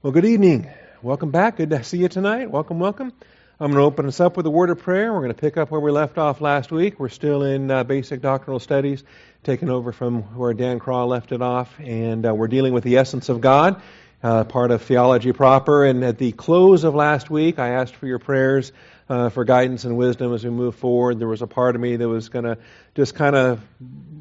[0.00, 0.70] Well, good evening.
[1.02, 1.56] Welcome back.
[1.56, 2.52] Good to see you tonight.
[2.52, 3.12] Welcome, welcome.
[3.58, 5.12] I'm going to open us up with a word of prayer.
[5.12, 7.00] We're going to pick up where we left off last week.
[7.00, 9.02] We're still in uh, basic doctrinal studies,
[9.42, 12.98] taking over from where Dan Craw left it off, and uh, we're dealing with the
[12.98, 13.82] essence of God,
[14.22, 15.84] uh, part of theology proper.
[15.84, 18.70] And at the close of last week, I asked for your prayers
[19.08, 21.18] uh, for guidance and wisdom as we move forward.
[21.18, 22.58] There was a part of me that was going to
[22.94, 23.60] just kind of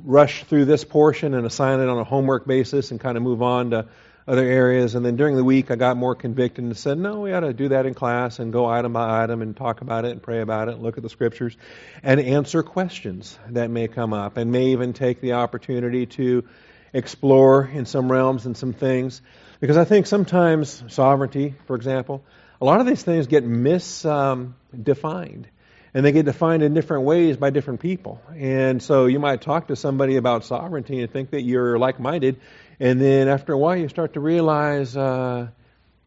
[0.04, 3.44] rush through this portion and assign it on a homework basis and kind of move
[3.44, 3.86] on to
[4.28, 4.96] other areas.
[4.96, 7.54] And then during the week, I got more convicted and said, no, we ought to
[7.54, 10.42] do that in class and go item by item and talk about it and pray
[10.42, 11.56] about it and look at the scriptures
[12.04, 16.44] and answer questions that may come up and may even take the opportunity to
[16.92, 19.22] explore in some realms and some things.
[19.62, 22.24] Because I think sometimes sovereignty, for example,
[22.62, 25.36] a lot of these things get misdefined.
[25.36, 25.46] Um,
[25.94, 28.22] and they get defined in different ways by different people.
[28.36, 32.40] And so you might talk to somebody about sovereignty and think that you're like minded,
[32.80, 35.48] and then after a while, you start to realize uh,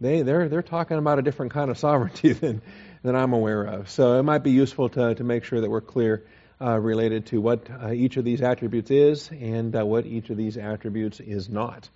[0.01, 2.63] they they're they're talking about a different kind of sovereignty than
[3.03, 3.91] than I'm aware of.
[3.91, 6.25] So it might be useful to to make sure that we're clear
[6.61, 10.37] uh, related to what uh, each of these attributes is and uh, what each of
[10.37, 11.89] these attributes is not.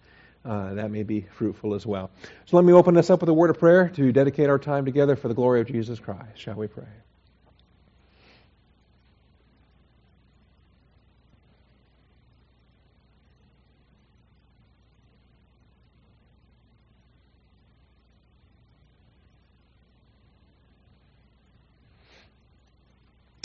[0.45, 2.11] Uh, that may be fruitful as well.
[2.47, 4.85] So let me open this up with a word of prayer to dedicate our time
[4.85, 6.37] together for the glory of Jesus Christ.
[6.37, 6.85] Shall we pray?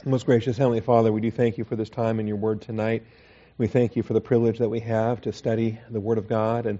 [0.06, 3.04] Most gracious Heavenly Father, we do thank you for this time in your word tonight.
[3.58, 6.66] We thank you for the privilege that we have to study the Word of God
[6.66, 6.80] and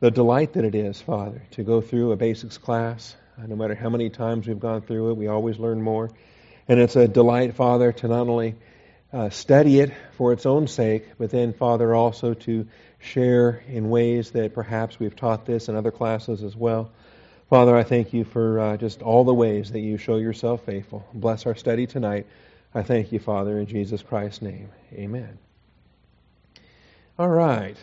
[0.00, 3.16] the delight that it is, Father, to go through a basics class.
[3.38, 6.10] Uh, no matter how many times we've gone through it, we always learn more.
[6.68, 8.54] And it's a delight, Father, to not only
[9.14, 14.32] uh, study it for its own sake, but then, Father, also to share in ways
[14.32, 16.90] that perhaps we've taught this in other classes as well.
[17.48, 21.08] Father, I thank you for uh, just all the ways that you show yourself faithful.
[21.14, 22.26] Bless our study tonight.
[22.74, 24.68] I thank you, Father, in Jesus Christ's name.
[24.92, 25.38] Amen.
[27.18, 27.76] All right.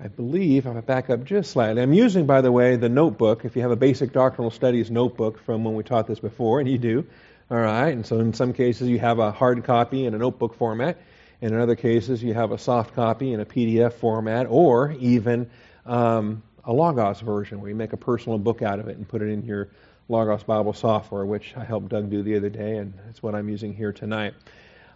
[0.00, 1.82] I believe, I'm going to back up just slightly.
[1.82, 3.44] I'm using, by the way, the notebook.
[3.44, 6.68] If you have a basic doctrinal studies notebook from when we taught this before, and
[6.68, 7.06] you do,
[7.50, 7.90] all right.
[7.90, 10.98] And so in some cases you have a hard copy in a notebook format,
[11.40, 15.50] and in other cases you have a soft copy in a PDF format, or even
[15.86, 19.22] um, a Logos version where you make a personal book out of it and put
[19.22, 19.68] it in your
[20.08, 23.48] Logos Bible software, which I helped Doug do the other day, and that's what I'm
[23.48, 24.34] using here tonight.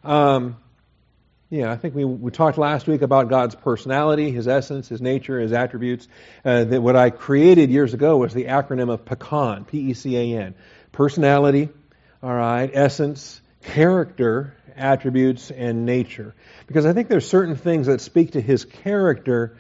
[0.05, 0.57] Um,
[1.49, 5.39] yeah, I think we, we talked last week about God's personality, His essence, His nature,
[5.39, 6.09] His attributes.
[6.45, 10.55] Uh, that what I created years ago was the acronym of PECAN, P-E-C-A-N.
[10.91, 11.69] Personality,
[12.23, 16.35] all right, essence, character, attributes, and nature.
[16.67, 19.57] Because I think there's certain things that speak to His character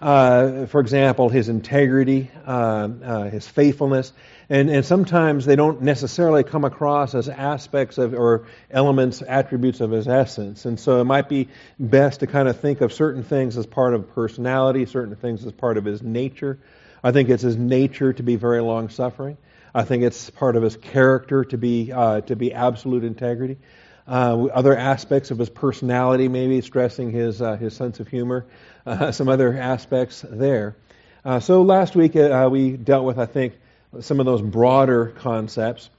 [0.00, 4.12] uh, for example, his integrity, uh, uh, his faithfulness,
[4.48, 9.90] and, and sometimes they don't necessarily come across as aspects of or elements, attributes of
[9.90, 10.64] his essence.
[10.64, 11.48] And so it might be
[11.78, 15.52] best to kind of think of certain things as part of personality, certain things as
[15.52, 16.58] part of his nature.
[17.02, 19.36] I think it's his nature to be very long suffering.
[19.74, 23.58] I think it's part of his character to be uh, to be absolute integrity.
[24.06, 28.46] Uh, other aspects of his personality, maybe stressing his uh, his sense of humor,
[28.88, 30.76] uh, some other aspects there.
[31.24, 33.54] Uh, so last week uh, we dealt with, I think,
[34.00, 35.90] some of those broader concepts.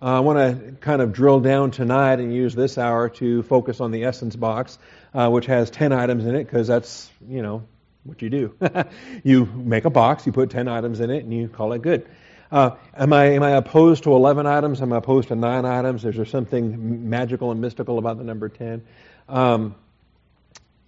[0.00, 3.80] Uh, I want to kind of drill down tonight and use this hour to focus
[3.80, 4.78] on the essence box,
[5.12, 7.62] which has ten items in it, because that's you know
[8.02, 8.54] what you do.
[9.22, 12.08] you make a box, you put ten items in it, and you call it good.
[12.50, 14.82] Uh, am I am I opposed to 11 items?
[14.82, 16.04] Am I opposed to nine items?
[16.04, 18.84] Is there something magical and mystical about the number 10?
[19.28, 19.74] Um,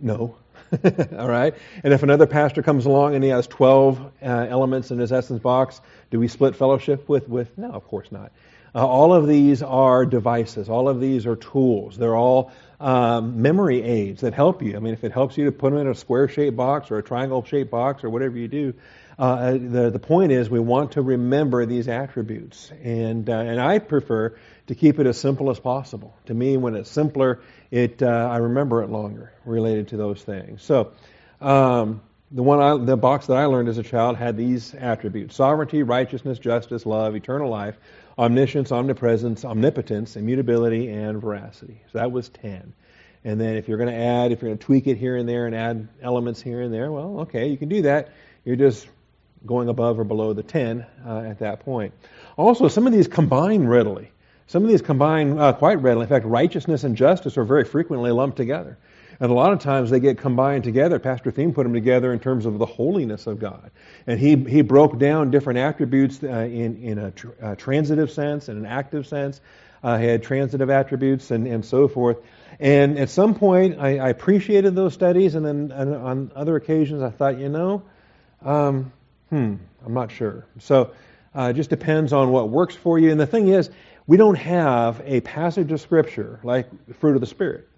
[0.01, 0.37] no.
[1.19, 1.55] All right.
[1.83, 5.41] And if another pastor comes along and he has 12 uh, elements in his essence
[5.41, 5.81] box,
[6.11, 7.57] do we split fellowship with with?
[7.59, 8.33] No, of course not.
[8.75, 10.69] Uh, all of these are devices.
[10.69, 11.97] All of these are tools.
[11.97, 14.75] They're all um, memory aids that help you.
[14.75, 17.03] I mean, if it helps you to put them in a square-shaped box or a
[17.03, 18.75] triangle-shaped box or whatever you do,
[19.17, 22.73] uh, the, the point is we want to remember these attributes.
[22.83, 26.17] And, uh, and I prefer to keep it as simple as possible.
[26.27, 27.41] To me, when it's simpler,
[27.71, 30.63] it, uh, I remember it longer related to those things.
[30.63, 30.93] So,
[31.41, 32.01] um,
[32.31, 35.83] the one I, the box that I learned as a child had these attributes: sovereignty,
[35.83, 37.77] righteousness, justice, love, eternal life,
[38.19, 41.83] omniscience, omnipresence, omnipotence, immutability, and veracity.
[41.93, 42.73] So that was ten.
[43.25, 45.29] And then if you're going to add, if you're going to tweak it here and
[45.29, 48.13] there and add elements here and there, well, okay, you can do that.
[48.45, 48.87] You're just
[49.47, 51.95] going above or below the 10 uh, at that point.
[52.37, 54.11] Also, some of these combine readily.
[54.47, 56.05] Some of these combine uh, quite readily.
[56.05, 58.77] In fact, righteousness and justice are very frequently lumped together.
[59.21, 60.99] And a lot of times they get combined together.
[60.99, 63.71] Pastor Thieme put them together in terms of the holiness of God.
[64.07, 68.49] And he, he broke down different attributes uh, in, in a, tr- a, transitive sense
[68.49, 69.41] and an active sense.
[69.83, 72.19] Uh, he had transitive attributes and, and so forth.
[72.59, 77.11] And at some point, I, I appreciated those studies, and then on other occasions, I
[77.11, 77.83] thought, you know,
[78.43, 78.93] um,
[79.29, 80.47] hmm, I'm not sure.
[80.61, 80.93] So
[81.35, 83.11] uh, it just depends on what works for you.
[83.11, 83.71] And the thing is,
[84.07, 87.69] we don't have a passage of Scripture like fruit of the Spirit.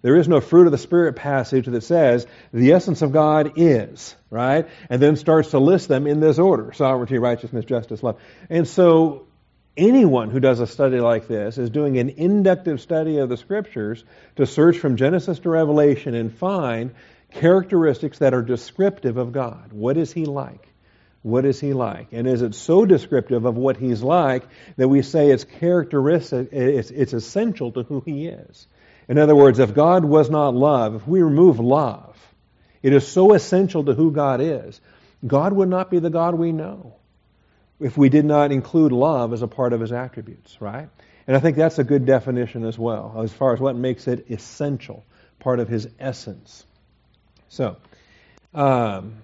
[0.00, 4.14] There is no fruit of the Spirit passage that says the essence of God is,
[4.30, 4.68] right?
[4.88, 8.20] And then starts to list them in this order sovereignty, righteousness, justice, love.
[8.48, 9.26] And so
[9.76, 14.04] anyone who does a study like this is doing an inductive study of the Scriptures
[14.36, 16.94] to search from Genesis to Revelation and find
[17.32, 19.72] characteristics that are descriptive of God.
[19.72, 20.67] What is He like?
[21.28, 22.08] What is he like?
[22.12, 24.44] And is it so descriptive of what he's like
[24.76, 28.66] that we say it's characteristic, it's, it's essential to who he is?
[29.08, 32.16] In other words, if God was not love, if we remove love,
[32.82, 34.80] it is so essential to who God is,
[35.26, 36.94] God would not be the God we know
[37.78, 40.88] if we did not include love as a part of his attributes, right?
[41.26, 44.30] And I think that's a good definition as well, as far as what makes it
[44.30, 45.04] essential,
[45.40, 46.64] part of his essence.
[47.48, 47.76] So,
[48.54, 49.16] um,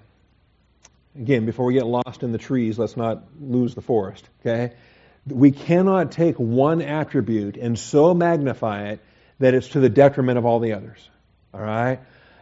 [1.17, 4.75] Again, before we get lost in the trees, let's not lose the forest, okay?
[5.27, 9.01] We cannot take one attribute and so magnify it
[9.39, 11.09] that it's to the detriment of all the others.
[11.53, 12.01] All right?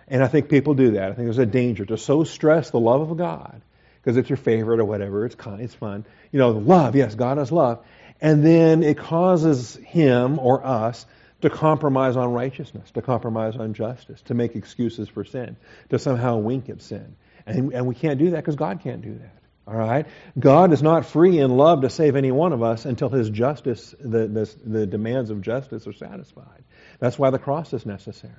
[0.09, 1.05] And I think people do that.
[1.05, 3.61] I think there's a danger to so stress the love of God
[4.01, 5.25] because it's your favorite or whatever.
[5.27, 6.05] It's kind, it's fun.
[6.33, 7.85] You know, love, yes, God is love.
[8.21, 11.07] And then it causes him or us
[11.43, 15.57] to compromise on righteousness, to compromise on justice, to make excuses for sin,
[15.91, 17.17] to somehow wink at sin.
[17.47, 19.43] And, and we can't do that because God can't do that.
[19.67, 20.07] All right?
[20.39, 23.95] God is not free in love to save any one of us until his justice,
[24.01, 26.65] the, the, the demands of justice are satisfied.
[26.99, 28.35] That's why the cross is necessary.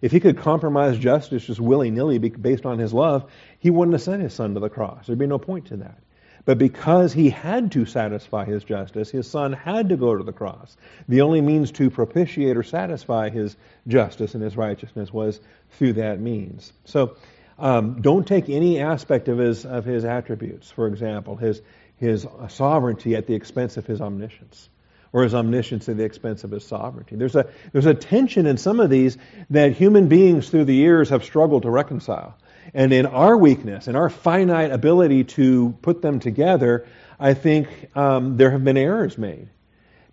[0.00, 4.02] If he could compromise justice just willy nilly based on his love, he wouldn't have
[4.02, 5.06] sent his son to the cross.
[5.06, 5.98] There'd be no point to that.
[6.46, 10.32] But because he had to satisfy his justice, his son had to go to the
[10.32, 10.74] cross.
[11.06, 13.56] The only means to propitiate or satisfy his
[13.86, 15.38] justice and his righteousness was
[15.72, 16.72] through that means.
[16.86, 17.16] So
[17.60, 20.70] um, don't take any aspect of his of his attributes.
[20.70, 21.60] For example, his
[21.96, 24.70] his sovereignty at the expense of his omniscience,
[25.12, 27.16] or his omniscience at the expense of his sovereignty.
[27.16, 29.18] There's a there's a tension in some of these
[29.50, 32.36] that human beings through the years have struggled to reconcile.
[32.72, 36.86] And in our weakness, in our finite ability to put them together,
[37.18, 39.48] I think um, there have been errors made.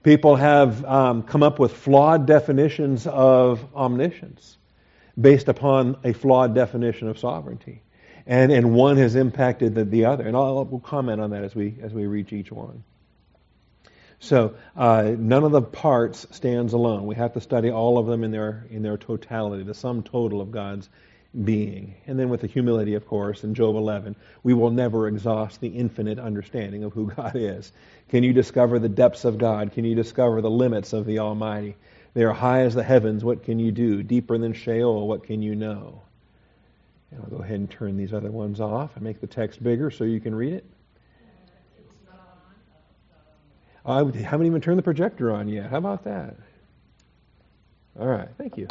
[0.03, 4.57] People have um, come up with flawed definitions of omniscience
[5.19, 7.81] based upon a flawed definition of sovereignty.
[8.25, 10.27] And, and one has impacted the, the other.
[10.27, 12.83] And I'll, we'll comment on that as we, as we reach each one.
[14.19, 17.05] So uh, none of the parts stands alone.
[17.05, 20.41] We have to study all of them in their in their totality, the sum total
[20.41, 20.89] of God's
[21.43, 21.95] being.
[22.07, 25.67] And then with the humility, of course, in Job 11, we will never exhaust the
[25.67, 27.71] infinite understanding of who God is.
[28.09, 29.73] Can you discover the depths of God?
[29.73, 31.75] Can you discover the limits of the Almighty?
[32.13, 33.23] They are high as the heavens.
[33.23, 34.03] What can you do?
[34.03, 35.07] Deeper than Sheol.
[35.07, 36.01] What can you know?
[37.11, 39.91] And I'll go ahead and turn these other ones off and make the text bigger
[39.91, 40.65] so you can read it.
[43.85, 45.69] I haven't even turned the projector on yet.
[45.69, 46.35] How about that?
[47.97, 48.67] All right, thank you.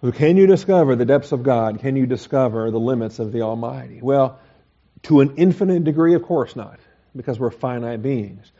[0.00, 1.80] So can you discover the depths of God?
[1.80, 3.98] Can you discover the limits of the Almighty?
[4.00, 4.38] Well,
[5.02, 6.78] to an infinite degree, of course not,
[7.16, 8.50] because we're finite beings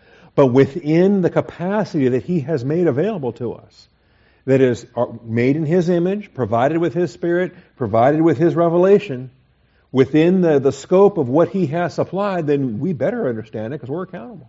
[0.41, 3.89] but within the capacity that He has made available to us.
[4.47, 9.33] That is uh, made in His image, provided with His Spirit, provided with His revelation,
[9.93, 13.91] within the, the scope of what He has supplied, then we better understand it because
[13.91, 14.49] we're accountable.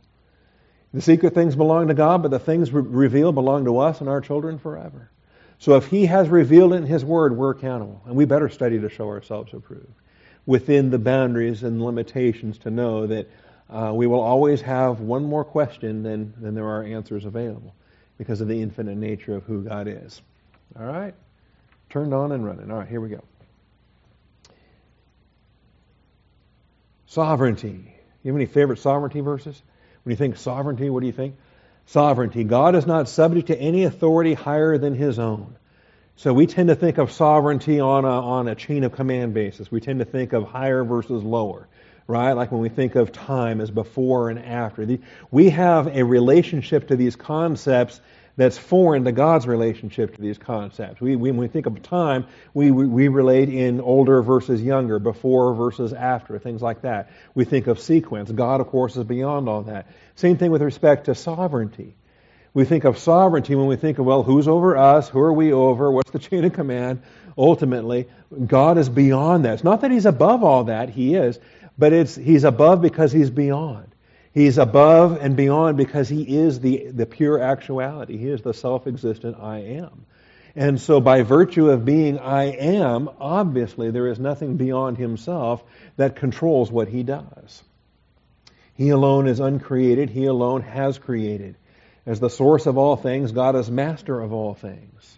[0.94, 4.08] The secret things belong to God, but the things re- revealed belong to us and
[4.08, 5.12] our children forever.
[5.60, 8.02] So if He has revealed in His Word, we're accountable.
[8.06, 9.92] And we better study to show ourselves approved
[10.46, 13.30] within the boundaries and limitations to know that
[13.72, 17.74] uh, we will always have one more question than, than there are answers available
[18.18, 20.22] because of the infinite nature of who God is.
[20.78, 21.14] All right?
[21.90, 22.70] Turned on and running.
[22.70, 23.24] All right, here we go.
[27.08, 27.96] Sovereignty.
[28.24, 29.62] You have any favorite sovereignty verses?
[30.04, 31.36] When you think sovereignty, what do you think?
[31.86, 32.44] Sovereignty.
[32.44, 35.56] God is not subject to any authority higher than his own.
[36.18, 39.72] So we tend to think of sovereignty on a, on a chain of command basis.
[39.72, 41.68] We tend to think of higher versus lower
[42.08, 42.34] right?
[42.34, 44.98] Like when we think of time as before and after.
[45.30, 48.02] We have a relationship to these concepts
[48.38, 51.02] that's foreign to God's relationship to these concepts.
[51.02, 55.54] We, when we think of time, we, we, we, relate in older versus younger, before
[55.54, 57.12] versus after, things like that.
[57.36, 58.32] We think of sequence.
[58.32, 59.88] God, of course, is beyond all that.
[60.16, 61.96] Same thing with respect to sovereignty.
[62.54, 65.08] We think of sovereignty when we think of, well, who's over us?
[65.08, 65.92] Who are we over?
[65.92, 67.02] What's the chain of command?
[67.38, 68.10] Ultimately,
[68.46, 69.54] God is beyond that.
[69.56, 71.40] It's not that He's above all that, He is,
[71.78, 73.88] but it's He's above because He's beyond.
[74.34, 78.18] He's above and beyond because He is the, the pure actuality.
[78.18, 80.06] He is the self existent I am.
[80.56, 85.64] And so, by virtue of being I am, obviously there is nothing beyond Himself
[85.98, 87.64] that controls what He does.
[88.76, 91.56] He alone is uncreated, He alone has created.
[92.06, 95.18] As the source of all things, God is master of all things.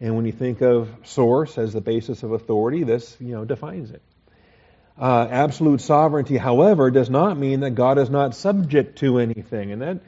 [0.00, 3.90] And when you think of source as the basis of authority, this you know defines
[3.90, 4.02] it.
[4.98, 9.82] Uh, absolute sovereignty, however, does not mean that God is not subject to anything, and
[9.82, 9.98] that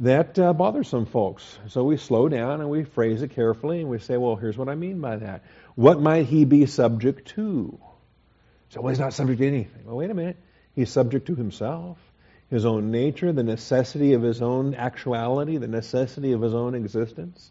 [0.00, 1.58] that uh, bothers some folks.
[1.68, 4.68] So we slow down and we phrase it carefully, and we say, "Well, here's what
[4.68, 5.44] I mean by that.
[5.76, 7.78] What might He be subject to?"
[8.70, 9.84] So, well, He's not subject to anything.
[9.84, 10.36] Well, wait a minute.
[10.74, 11.96] He's subject to Himself
[12.50, 17.50] his own nature, the necessity of his own actuality, the necessity of his own existence.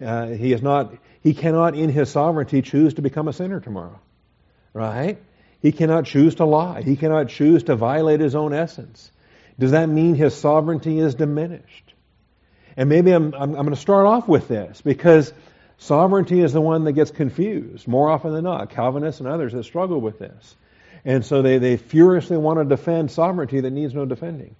[0.00, 0.94] Uh, he is not.
[1.22, 3.98] He cannot, in his sovereignty, choose to become a sinner tomorrow,
[4.74, 5.18] right?
[5.60, 6.82] He cannot choose to lie.
[6.82, 9.10] He cannot choose to violate his own essence.
[9.58, 11.94] Does that mean his sovereignty is diminished?
[12.76, 15.32] And maybe I'm, I'm, I'm going to start off with this because
[15.78, 18.70] sovereignty is the one that gets confused more often than not.
[18.70, 20.54] Calvinists and others have struggled with this.
[21.04, 24.56] And so they, they furiously want to defend sovereignty that needs no defending.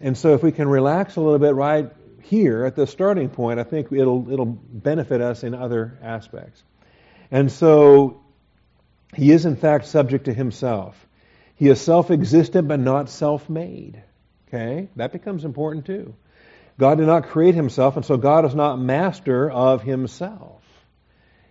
[0.00, 1.90] And so if we can relax a little bit right
[2.22, 6.62] here at the starting point, I think it'll, it'll benefit us in other aspects.
[7.30, 8.21] And so
[9.14, 11.06] he is in fact subject to himself.
[11.56, 14.02] He is self-existent but not self-made.
[14.48, 14.88] Okay?
[14.96, 16.14] That becomes important too.
[16.78, 20.62] God did not create himself, and so God is not master of himself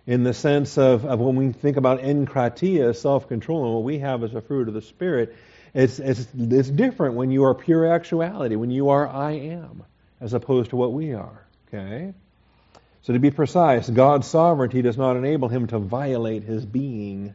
[0.06, 4.24] in the sense of, of when we think about enkratia, self-control, and what we have
[4.24, 5.36] as a fruit of the Spirit,
[5.74, 9.84] it's, it's, it's different when you are pure actuality, when you are I am,
[10.20, 11.46] as opposed to what we are.
[11.68, 12.12] Okay?
[13.02, 17.34] So to be precise, God's sovereignty does not enable him to violate his being.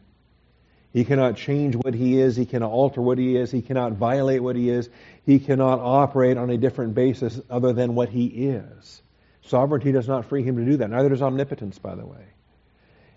[0.92, 2.34] He cannot change what he is.
[2.34, 3.50] He cannot alter what he is.
[3.50, 4.88] He cannot violate what he is.
[5.26, 9.02] He cannot operate on a different basis other than what he is.
[9.42, 10.90] Sovereignty does not free him to do that.
[10.90, 12.24] Neither does omnipotence, by the way.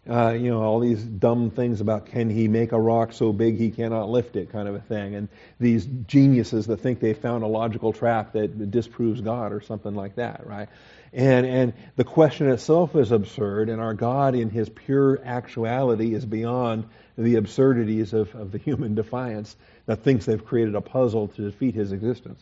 [0.10, 3.58] Uh, you know, all these dumb things about can he make a rock so big
[3.58, 5.13] he cannot lift it kind of a thing.
[5.13, 9.94] And these geniuses that think they found a logical trap that disproves God or something
[9.94, 10.70] like that, right?
[11.13, 16.25] And, and the question itself is absurd, and our God in his pure actuality is
[16.25, 16.86] beyond
[17.18, 21.75] the absurdities of, of the human defiance that thinks they've created a puzzle to defeat
[21.75, 22.41] his existence.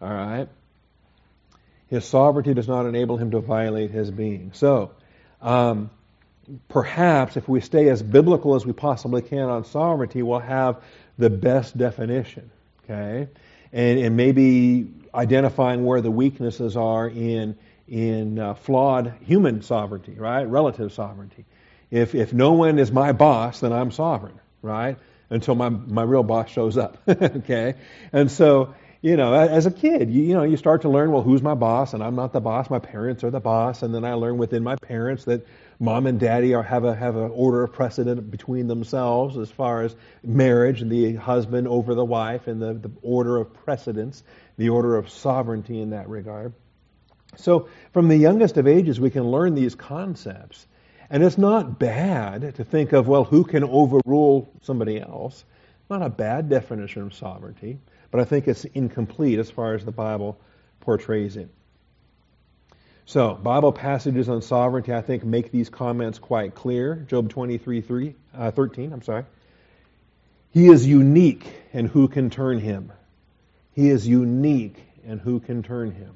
[0.00, 0.48] All right?
[1.88, 4.52] His sovereignty does not enable him to violate his being.
[4.54, 4.90] So,
[5.40, 5.90] um,
[6.68, 10.82] perhaps if we stay as biblical as we possibly can on sovereignty, we'll have
[11.18, 12.50] the best definition.
[12.84, 13.28] Okay?
[13.72, 17.56] And, and maybe identifying where the weaknesses are in,
[17.88, 20.44] in uh, flawed human sovereignty, right?
[20.44, 21.44] Relative sovereignty.
[21.90, 24.96] If, if no one is my boss, then I'm sovereign, right?
[25.30, 26.98] Until my, my real boss shows up.
[27.08, 27.74] okay?
[28.12, 31.22] And so, you know, as a kid, you, you know, you start to learn, well,
[31.22, 31.94] who's my boss?
[31.94, 32.68] And I'm not the boss.
[32.70, 33.82] My parents are the boss.
[33.82, 35.46] And then I learn within my parents that
[35.78, 39.82] mom and daddy are, have a have an order of precedent between themselves as far
[39.82, 44.22] as marriage and the husband over the wife and the, the order of precedence,
[44.56, 46.52] the order of sovereignty in that regard.
[47.36, 50.66] So from the youngest of ages we can learn these concepts.
[51.10, 55.44] And it's not bad to think of, well, who can overrule somebody else?
[55.88, 57.78] Not a bad definition of sovereignty,
[58.10, 60.38] but I think it's incomplete as far as the Bible
[60.80, 61.48] portrays it.
[63.08, 66.96] So, Bible passages on sovereignty, I think, make these comments quite clear.
[67.08, 69.24] Job 23, 3, uh, 13, I'm sorry.
[70.50, 72.92] He is unique, and who can turn him?
[73.74, 76.14] He is unique, and who can turn him?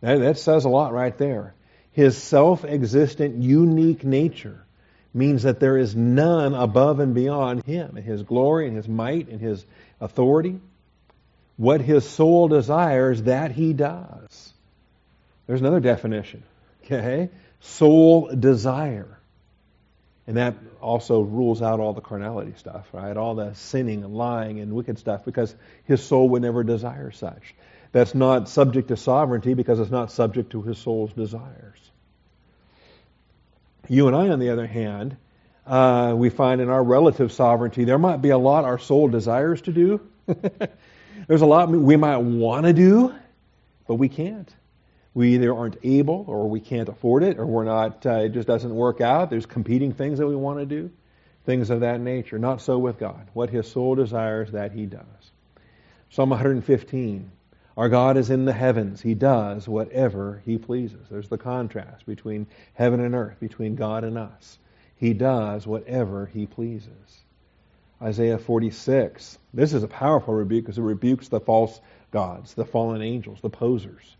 [0.00, 1.54] That, that says a lot right there.
[2.00, 4.64] His self existent, unique nature
[5.12, 9.38] means that there is none above and beyond him, his glory, and his might, and
[9.38, 9.66] his
[10.00, 10.58] authority.
[11.58, 14.54] What his soul desires, that he does.
[15.46, 16.42] There's another definition.
[16.84, 17.28] Okay?
[17.60, 19.18] Soul desire.
[20.26, 23.14] And that also rules out all the carnality stuff, right?
[23.14, 25.54] All the sinning and lying and wicked stuff because
[25.84, 27.54] his soul would never desire such.
[27.92, 31.89] That's not subject to sovereignty because it's not subject to his soul's desires.
[33.90, 35.16] You and I, on the other hand,
[35.66, 39.60] uh, we find in our relative sovereignty, there might be a lot our soul desires
[39.62, 40.00] to do.
[41.26, 43.12] There's a lot we might want to do,
[43.88, 44.48] but we can't.
[45.12, 48.46] We either aren't able or we can't afford it or we're not uh, it just
[48.46, 49.28] doesn't work out.
[49.28, 50.92] There's competing things that we want to do
[51.44, 52.38] things of that nature.
[52.38, 53.26] Not so with god.
[53.32, 55.02] What his soul desires that he does.
[56.10, 57.28] Psalm 115
[57.80, 59.00] Our God is in the heavens.
[59.00, 61.08] He does whatever He pleases.
[61.10, 64.58] There's the contrast between heaven and earth, between God and us.
[64.96, 67.22] He does whatever He pleases.
[68.02, 69.38] Isaiah 46.
[69.54, 73.48] This is a powerful rebuke because it rebukes the false gods, the fallen angels, the
[73.48, 74.14] posers.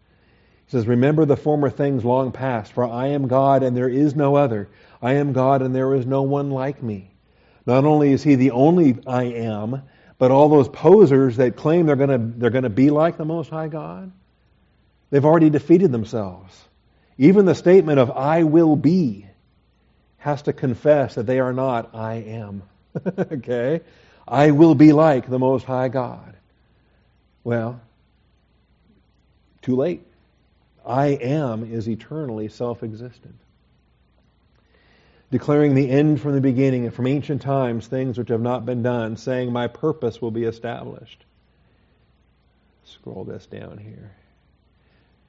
[0.64, 4.16] He says, Remember the former things long past, for I am God and there is
[4.16, 4.70] no other.
[5.02, 7.10] I am God and there is no one like me.
[7.66, 9.82] Not only is He the only I am,
[10.20, 13.24] but all those posers that claim they're going to they're going to be like the
[13.24, 14.12] Most High God,
[15.08, 16.54] they've already defeated themselves.
[17.16, 19.26] Even the statement of "I will be"
[20.18, 22.62] has to confess that they are not "I am."
[23.18, 23.80] okay,
[24.28, 26.36] I will be like the Most High God.
[27.42, 27.80] Well,
[29.62, 30.02] too late.
[30.84, 33.36] I am is eternally self-existent
[35.30, 38.82] declaring the end from the beginning and from ancient times things which have not been
[38.82, 41.24] done, saying, My purpose will be established.
[42.84, 44.12] Scroll this down here.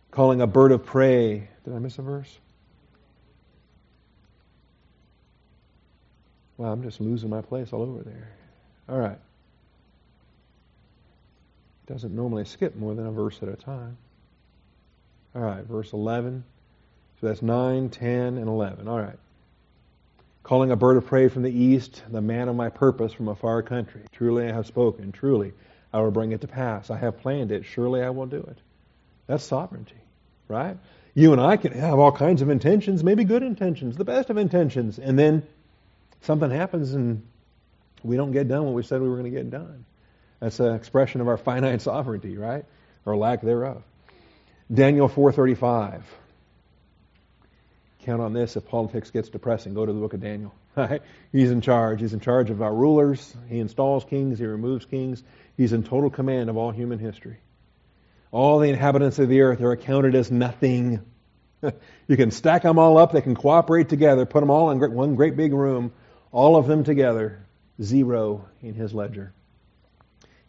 [0.09, 1.47] Calling a bird of prey.
[1.63, 2.39] Did I miss a verse?
[6.57, 8.29] Well, I'm just losing my place all over there.
[8.89, 9.19] All right.
[11.87, 13.97] Doesn't normally skip more than a verse at a time.
[15.35, 16.43] All right, verse 11.
[17.19, 18.87] So that's 9, 10, and 11.
[18.87, 19.17] All right
[20.43, 23.35] calling a bird of prey from the east, the man of my purpose from a
[23.35, 24.01] far country.
[24.11, 25.53] Truly I have spoken, truly
[25.93, 26.89] I will bring it to pass.
[26.89, 28.57] I have planned it, surely I will do it.
[29.27, 30.01] That's sovereignty,
[30.47, 30.77] right?
[31.13, 34.37] You and I can have all kinds of intentions, maybe good intentions, the best of
[34.37, 35.43] intentions, and then
[36.21, 37.23] something happens and
[38.03, 39.85] we don't get done what we said we were going to get done.
[40.39, 42.65] That's an expression of our finite sovereignty, right?
[43.05, 43.83] Or lack thereof.
[44.73, 46.03] Daniel 435
[48.01, 49.73] count on this if politics gets depressing.
[49.73, 50.53] Go to the book of Daniel.
[51.31, 52.01] He's in charge.
[52.01, 53.35] He's in charge of our rulers.
[53.49, 54.39] He installs kings.
[54.39, 55.23] He removes kings.
[55.57, 57.37] He's in total command of all human history.
[58.31, 61.01] All the inhabitants of the earth are accounted as nothing.
[62.07, 63.11] you can stack them all up.
[63.11, 64.25] They can cooperate together.
[64.25, 65.91] Put them all in one great big room.
[66.31, 67.45] All of them together.
[67.81, 69.33] Zero in his ledger.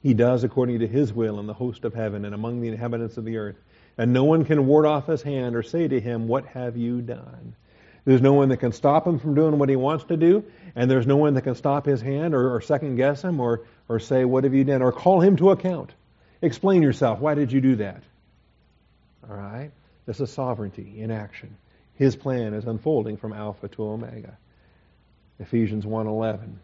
[0.01, 3.17] He does according to his will in the host of heaven and among the inhabitants
[3.17, 3.57] of the earth
[3.99, 7.01] and no one can ward off his hand or say to him, What have you
[7.01, 7.55] done?
[8.05, 10.91] There's no one that can stop him from doing what he wants to do, and
[10.91, 14.01] there's no one that can stop his hand or, or second guess him or, or
[14.01, 14.83] say, What have you done?
[14.83, 15.93] or call him to account.
[16.41, 17.21] Explain yourself.
[17.21, 18.03] Why did you do that?
[19.29, 19.71] All right?
[20.07, 21.57] This is sovereignty in action.
[21.95, 24.37] His plan is unfolding from Alpha to Omega.
[25.39, 26.59] Ephesians 1:11.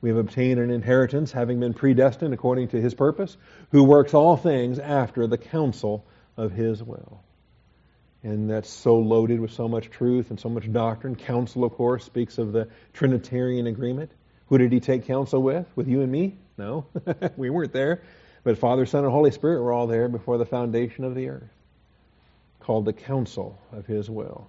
[0.00, 3.36] We have obtained an inheritance, having been predestined according to his purpose,
[3.70, 6.04] who works all things after the counsel
[6.42, 7.22] of His will.
[8.24, 11.16] And that's so loaded with so much truth and so much doctrine.
[11.16, 14.10] Counsel, of course, speaks of the Trinitarian agreement.
[14.48, 15.66] Who did He take counsel with?
[15.76, 16.36] With you and me?
[16.58, 16.86] No,
[17.36, 18.02] we weren't there.
[18.44, 21.50] But Father, Son, and Holy Spirit were all there before the foundation of the earth,
[22.60, 24.48] called the counsel of His will.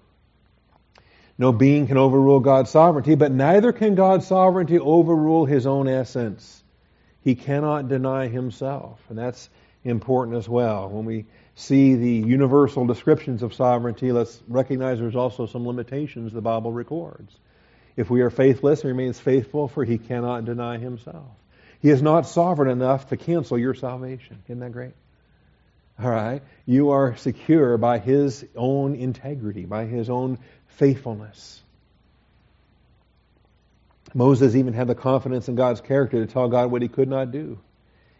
[1.37, 6.63] No being can overrule God's sovereignty, but neither can God's sovereignty overrule His own essence.
[7.21, 8.99] He cannot deny Himself.
[9.09, 9.49] And that's
[9.83, 10.89] important as well.
[10.89, 16.41] When we see the universal descriptions of sovereignty, let's recognize there's also some limitations the
[16.41, 17.35] Bible records.
[17.95, 21.27] If we are faithless, he remains faithful, for he cannot deny himself.
[21.79, 24.41] He is not sovereign enough to cancel your salvation.
[24.47, 24.93] Isn't that great?
[26.01, 26.41] All right.
[26.65, 31.61] You are secure by his own integrity, by his own faithfulness.
[34.15, 37.31] Moses even had the confidence in God's character to tell God what he could not
[37.31, 37.59] do.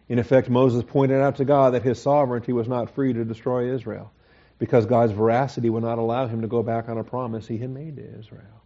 [0.08, 3.74] In effect, Moses pointed out to God that his sovereignty was not free to destroy
[3.74, 4.12] Israel
[4.58, 7.70] because God's veracity would not allow him to go back on a promise he had
[7.70, 8.62] made to Israel.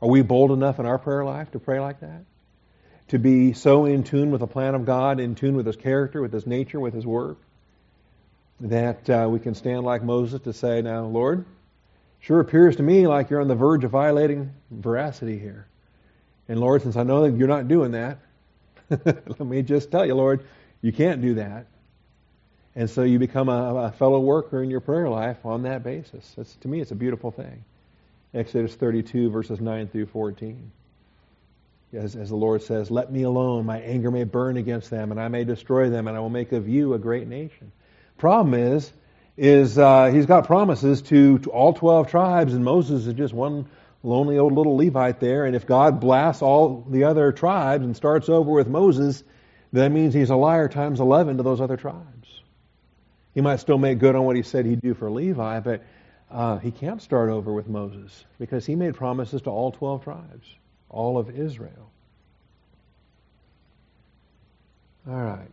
[0.00, 2.24] Are we bold enough in our prayer life to pray like that?
[3.08, 6.20] To be so in tune with the plan of God, in tune with his character,
[6.20, 7.38] with his nature, with his work,
[8.60, 11.44] that uh, we can stand like Moses to say, Now, Lord,
[12.20, 15.66] sure appears to me like you're on the verge of violating veracity here.
[16.48, 18.18] And Lord, since I know that you're not doing that,
[18.90, 20.44] let me just tell you, Lord,
[20.82, 21.66] you can't do that.
[22.74, 26.34] And so you become a, a, fellow worker in your prayer life on that basis.
[26.38, 27.64] It's, to me, it's a beautiful thing.
[28.34, 30.72] Exodus 32, verses 9 through 14.
[31.92, 35.20] As, as the Lord says, Let me alone, my anger may burn against them, and
[35.20, 37.72] I may destroy them, and I will make of you a great nation.
[38.16, 38.90] Problem is,
[39.36, 43.66] is uh, he's got promises to, to all 12 tribes, and Moses is just one
[44.02, 48.30] lonely old little Levite there, and if God blasts all the other tribes and starts
[48.30, 49.22] over with Moses,
[49.72, 52.40] that means he's a liar times 11 to those other tribes.
[53.34, 55.82] He might still make good on what he said he'd do for Levi, but
[56.30, 60.46] uh, he can't start over with Moses because he made promises to all 12 tribes,
[60.90, 61.90] all of Israel.
[65.08, 65.50] All right.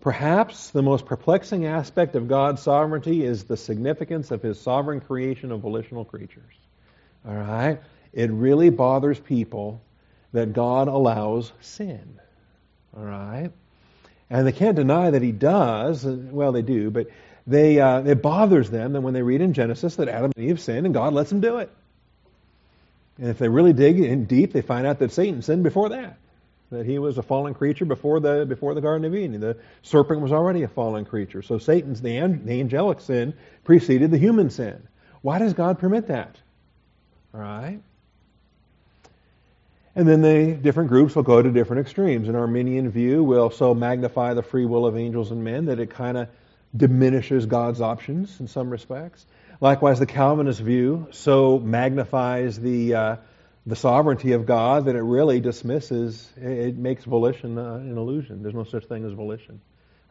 [0.00, 5.50] Perhaps the most perplexing aspect of God's sovereignty is the significance of his sovereign creation
[5.50, 6.54] of volitional creatures.
[7.26, 7.80] All right?
[8.12, 9.80] It really bothers people
[10.32, 12.20] that God allows sin.
[12.96, 13.50] All right?
[14.30, 16.04] And they can't deny that he does.
[16.04, 17.08] Well, they do, but
[17.46, 20.60] they, uh, it bothers them that when they read in Genesis that Adam and Eve
[20.60, 21.70] sinned and God lets them do it.
[23.18, 26.16] And if they really dig in deep, they find out that Satan sinned before that.
[26.70, 29.38] That he was a fallen creature before the, before the Garden of Eden.
[29.40, 31.42] The serpent was already a fallen creature.
[31.42, 34.82] So Satan's, the, the angelic sin preceded the human sin.
[35.20, 36.36] Why does God permit that?
[37.32, 37.80] All right?
[39.96, 42.28] And then the different groups will go to different extremes.
[42.28, 45.90] An Arminian view will so magnify the free will of angels and men that it
[45.90, 46.28] kind of
[46.76, 49.24] diminishes God's options in some respects.
[49.60, 53.16] Likewise, the Calvinist view so magnifies the uh,
[53.66, 56.28] the sovereignty of God that it really dismisses.
[56.36, 58.42] It makes volition uh, an illusion.
[58.42, 59.60] There's no such thing as volition.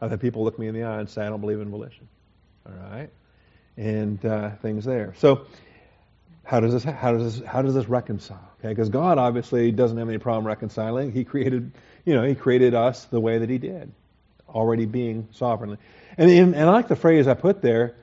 [0.00, 2.08] I've had people look me in the eye and say, "I don't believe in volition."
[2.66, 3.10] All right,
[3.76, 5.12] and uh, things there.
[5.18, 5.46] So
[6.44, 8.50] how does this how does this how does this reconcile?
[8.60, 11.10] Okay, because God obviously doesn't have any problem reconciling.
[11.10, 11.72] He created
[12.04, 13.92] you know He created us the way that He did,
[14.48, 15.78] already being sovereignly.
[16.18, 17.96] And and I like the phrase I put there.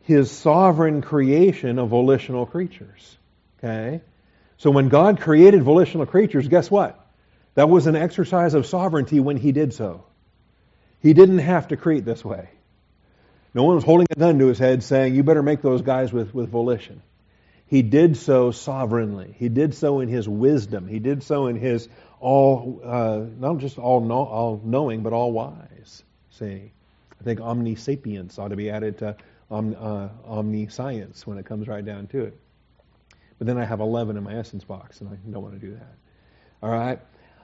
[0.00, 3.16] His sovereign creation of volitional creatures.
[3.58, 4.00] Okay,
[4.56, 7.02] so when God created volitional creatures, guess what?
[7.54, 10.04] That was an exercise of sovereignty when He did so.
[11.00, 12.48] He didn't have to create this way.
[13.52, 16.12] No one was holding a gun to his head saying, "You better make those guys
[16.12, 17.02] with with volition."
[17.66, 19.34] He did so sovereignly.
[19.38, 20.86] He did so in his wisdom.
[20.86, 21.88] He did so in his
[22.20, 26.04] all, uh, not just all, know, all knowing, but all wise.
[26.30, 26.72] See,
[27.20, 29.16] I think omnisapience ought to be added to
[29.50, 32.38] om, uh, omniscience when it comes right down to it.
[33.38, 35.74] But then I have 11 in my essence box, and I don't want to do
[35.74, 35.94] that.
[36.62, 37.00] All right?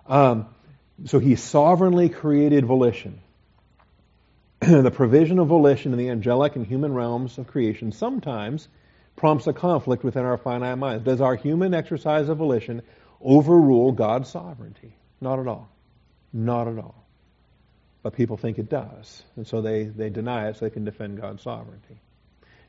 [0.06, 0.46] Um,
[1.04, 3.20] so he sovereignly created volition.
[4.60, 8.68] the provision of volition in the angelic and human realms of creation sometimes
[9.16, 11.04] prompts a conflict within our finite minds.
[11.04, 12.82] Does our human exercise of volition
[13.20, 14.94] overrule God's sovereignty?
[15.20, 15.68] Not at all.
[16.32, 16.94] Not at all.
[18.02, 19.22] But people think it does.
[19.36, 22.00] And so they, they deny it so they can defend God's sovereignty.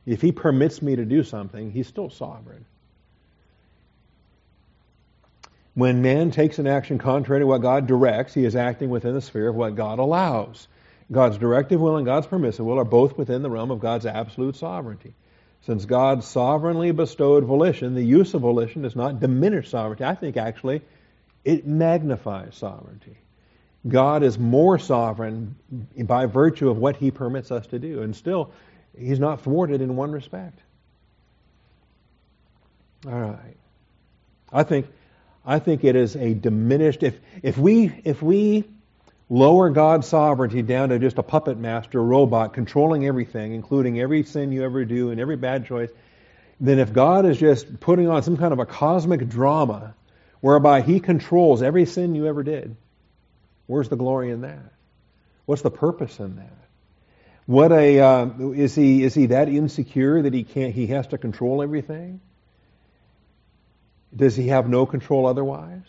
[0.06, 2.66] If He permits me to do something, He's still sovereign.
[5.76, 9.22] When man takes an action contrary to what God directs, he is acting within the
[9.22, 10.68] sphere of what God allows.
[11.12, 14.56] God's directive will and God's permissive will are both within the realm of God's absolute
[14.56, 15.14] sovereignty.
[15.66, 20.04] Since God sovereignly bestowed volition, the use of volition does not diminish sovereignty.
[20.04, 20.82] I think actually
[21.46, 23.18] it magnifies sovereignty.
[23.88, 25.56] God is more sovereign
[25.98, 28.02] by virtue of what he permits us to do.
[28.02, 28.52] And still,
[28.98, 30.60] he's not thwarted in one respect.
[33.06, 33.58] All right.
[34.52, 34.88] I think
[35.46, 38.64] I think it is a diminished if if we if we
[39.30, 44.24] lower God's sovereignty down to just a puppet master a robot controlling everything, including every
[44.24, 45.90] sin you ever do and every bad choice,
[46.60, 49.96] then if God is just putting on some kind of a cosmic drama
[50.40, 52.76] whereby He controls every sin you ever did,
[53.66, 54.74] where's the glory in that?
[55.46, 56.54] What's the purpose in that?
[57.46, 61.18] What a uh, is he is he that insecure that he can't he has to
[61.18, 62.22] control everything?
[64.16, 65.82] Does he have no control otherwise?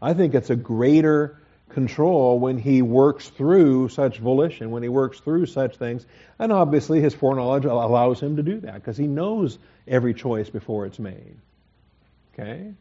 [0.00, 1.40] I think it's a greater
[1.72, 6.06] control when he works through such volition, when he works through such things.
[6.38, 10.86] And obviously, his foreknowledge allows him to do that because he knows every choice before
[10.86, 11.36] it's made.
[12.32, 12.72] Okay?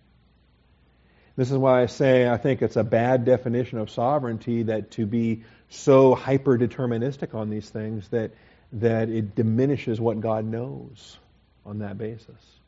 [1.36, 5.06] This is why I say I think it's a bad definition of sovereignty that to
[5.06, 8.32] be so hyper deterministic on these things that,
[8.74, 11.18] that it diminishes what God knows
[11.66, 12.61] on that basis.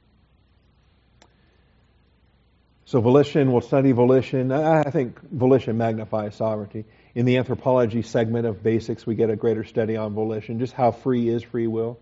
[2.86, 4.52] So volition, we'll study volition.
[4.52, 6.86] I think volition magnifies sovereignty.
[7.16, 10.92] In the anthropology segment of basics, we get a greater study on volition, just how
[10.92, 12.00] free is free will.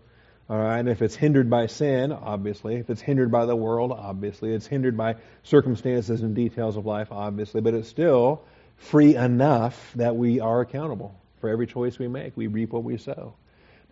[0.50, 3.92] All right, and if it's hindered by sin, obviously, if it's hindered by the world,
[3.92, 8.42] obviously, it's hindered by circumstances and details of life, obviously, but it's still
[8.76, 12.36] free enough that we are accountable for every choice we make.
[12.36, 13.34] We reap what we sow.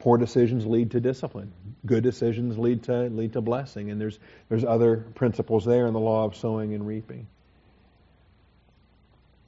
[0.00, 1.52] Poor decisions lead to discipline.
[1.86, 3.90] Good decisions lead to lead to blessing.
[3.90, 7.26] And there's there's other principles there in the law of sowing and reaping.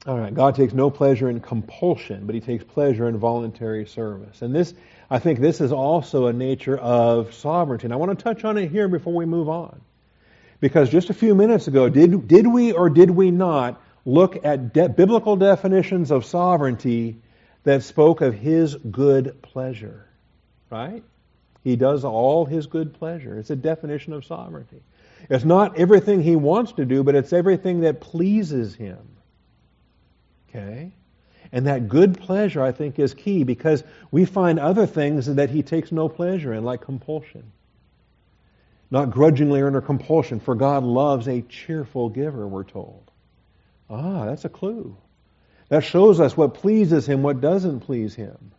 [0.05, 4.41] All right, God takes no pleasure in compulsion, but he takes pleasure in voluntary service.
[4.41, 4.73] And this
[5.09, 7.85] I think this is also a nature of sovereignty.
[7.85, 9.81] And I want to touch on it here before we move on.
[10.59, 14.73] Because just a few minutes ago, did, did we or did we not look at
[14.73, 17.17] de- biblical definitions of sovereignty
[17.63, 20.07] that spoke of his good pleasure?
[20.73, 21.03] Right?
[21.63, 23.37] He does all his good pleasure.
[23.37, 24.81] It's a definition of sovereignty.
[25.29, 28.97] It's not everything he wants to do, but it's everything that pleases him.
[30.49, 30.91] Okay?
[31.51, 35.61] And that good pleasure, I think, is key because we find other things that he
[35.61, 37.51] takes no pleasure in, like compulsion.
[38.89, 43.11] Not grudgingly or under compulsion, for God loves a cheerful giver, we're told.
[43.89, 44.97] Ah, that's a clue.
[45.69, 48.51] That shows us what pleases him, what doesn't please him.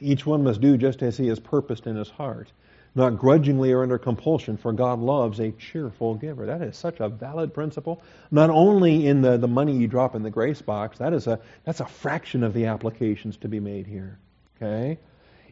[0.00, 2.52] Each one must do just as he has purposed in his heart,
[2.94, 6.46] not grudgingly or under compulsion, for God loves a cheerful giver.
[6.46, 8.02] That is such a valid principle.
[8.30, 11.40] Not only in the, the money you drop in the grace box, that is a
[11.64, 14.18] that's a fraction of the applications to be made here.
[14.56, 14.98] Okay?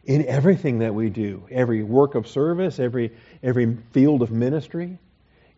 [0.05, 3.11] In everything that we do, every work of service, every
[3.43, 4.97] every field of ministry,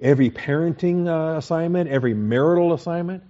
[0.02, 3.24] every parenting uh, assignment, every marital assignment,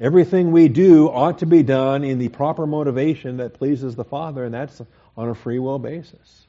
[0.00, 4.44] everything we do ought to be done in the proper motivation that pleases the Father,
[4.44, 4.80] and that's
[5.16, 6.46] on a free will basis.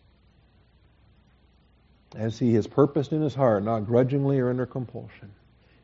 [2.15, 5.31] As He has purposed in His heart, not grudgingly or under compulsion.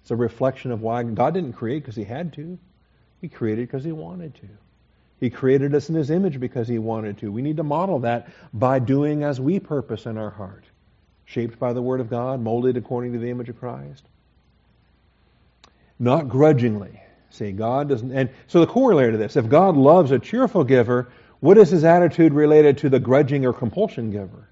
[0.01, 2.57] It's a reflection of why God didn't create because He had to.
[3.21, 4.47] He created because He wanted to.
[5.19, 7.31] He created us in His image because He wanted to.
[7.31, 10.63] We need to model that by doing as we purpose in our heart
[11.27, 14.03] shaped by the Word of God, molded according to the image of Christ.
[15.99, 17.01] Not grudgingly.
[17.31, 18.11] See, God doesn't.
[18.11, 21.09] And so the corollary to this if God loves a cheerful giver,
[21.39, 24.47] what is his attitude related to the grudging or compulsion giver?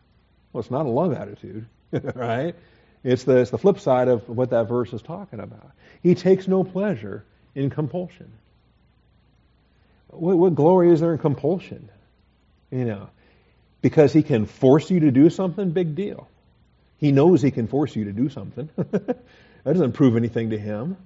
[0.52, 2.56] Well, it's not a love attitude, right?
[3.04, 5.72] It's the, it's the flip side of what that verse is talking about.
[6.02, 8.32] He takes no pleasure in compulsion.
[10.08, 11.90] What, what glory is there in compulsion?
[12.72, 13.10] You know,
[13.82, 16.28] because he can force you to do something, big deal.
[16.98, 18.70] He knows he can force you to do something.
[18.76, 19.18] that
[19.64, 20.98] doesn't prove anything to him.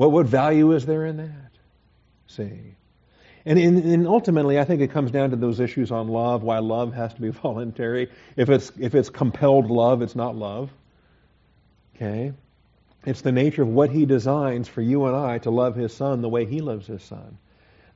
[0.00, 1.50] What, what value is there in that?
[2.26, 2.74] See?
[3.44, 6.60] And, in, and ultimately, I think it comes down to those issues on love, why
[6.60, 8.10] love has to be voluntary.
[8.34, 10.70] If it's, if it's compelled love, it's not love.
[11.96, 12.32] Okay?
[13.04, 16.22] It's the nature of what he designs for you and I to love his son
[16.22, 17.36] the way he loves his son.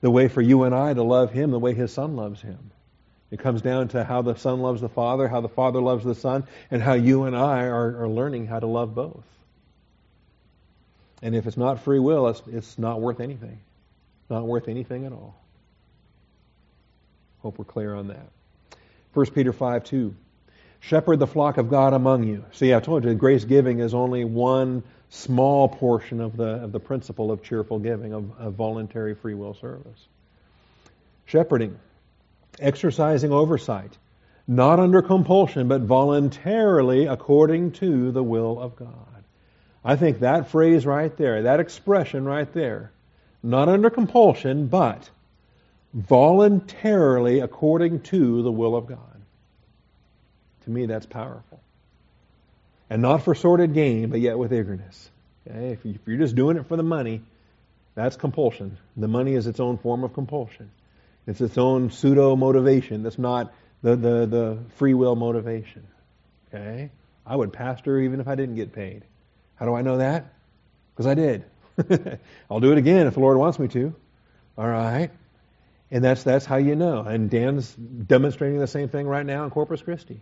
[0.02, 2.70] The way for you and I to love him the way his son loves him.
[3.30, 6.14] It comes down to how the Son loves the Father, how the Father loves the
[6.14, 9.24] Son, and how you and I are, are learning how to love both.
[11.24, 13.58] And if it's not free will, it's, it's not worth anything.
[14.28, 15.34] Not worth anything at all.
[17.40, 18.28] Hope we're clear on that.
[19.14, 20.14] 1 Peter 5 2.
[20.80, 22.44] Shepherd the flock of God among you.
[22.52, 26.80] See, I told you, grace giving is only one small portion of the, of the
[26.80, 30.06] principle of cheerful giving, of, of voluntary free will service.
[31.24, 31.78] Shepherding
[32.60, 33.96] exercising oversight,
[34.46, 39.13] not under compulsion, but voluntarily according to the will of God.
[39.84, 42.90] I think that phrase right there, that expression right there,
[43.42, 45.10] not under compulsion, but
[45.92, 48.98] voluntarily according to the will of God.
[50.64, 51.60] To me, that's powerful.
[52.88, 55.10] And not for sordid gain, but yet with eagerness.
[55.46, 55.72] Okay?
[55.72, 57.20] If you're just doing it for the money,
[57.94, 58.78] that's compulsion.
[58.96, 60.70] The money is its own form of compulsion.
[61.26, 63.02] It's its own pseudo motivation.
[63.02, 65.86] That's not the, the, the free will motivation.
[66.48, 66.90] Okay?
[67.26, 69.02] I would pastor even if I didn't get paid.
[69.56, 70.32] How do I know that?
[70.92, 71.44] Because I did.
[72.50, 73.94] I'll do it again if the Lord wants me to.
[74.56, 75.10] All right?
[75.90, 77.00] And that's that's how you know.
[77.00, 80.20] And Dan's demonstrating the same thing right now in Corpus Christi.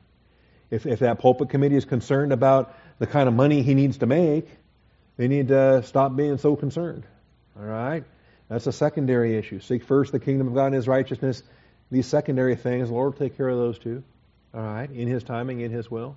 [0.70, 4.06] If if that pulpit committee is concerned about the kind of money he needs to
[4.06, 4.48] make,
[5.16, 7.04] they need to stop being so concerned.
[7.58, 8.04] All right?
[8.48, 9.60] That's a secondary issue.
[9.60, 11.42] Seek first the kingdom of God and His righteousness.
[11.90, 14.02] These secondary things, the Lord will take care of those too.
[14.54, 16.16] All right, in His timing, in His will.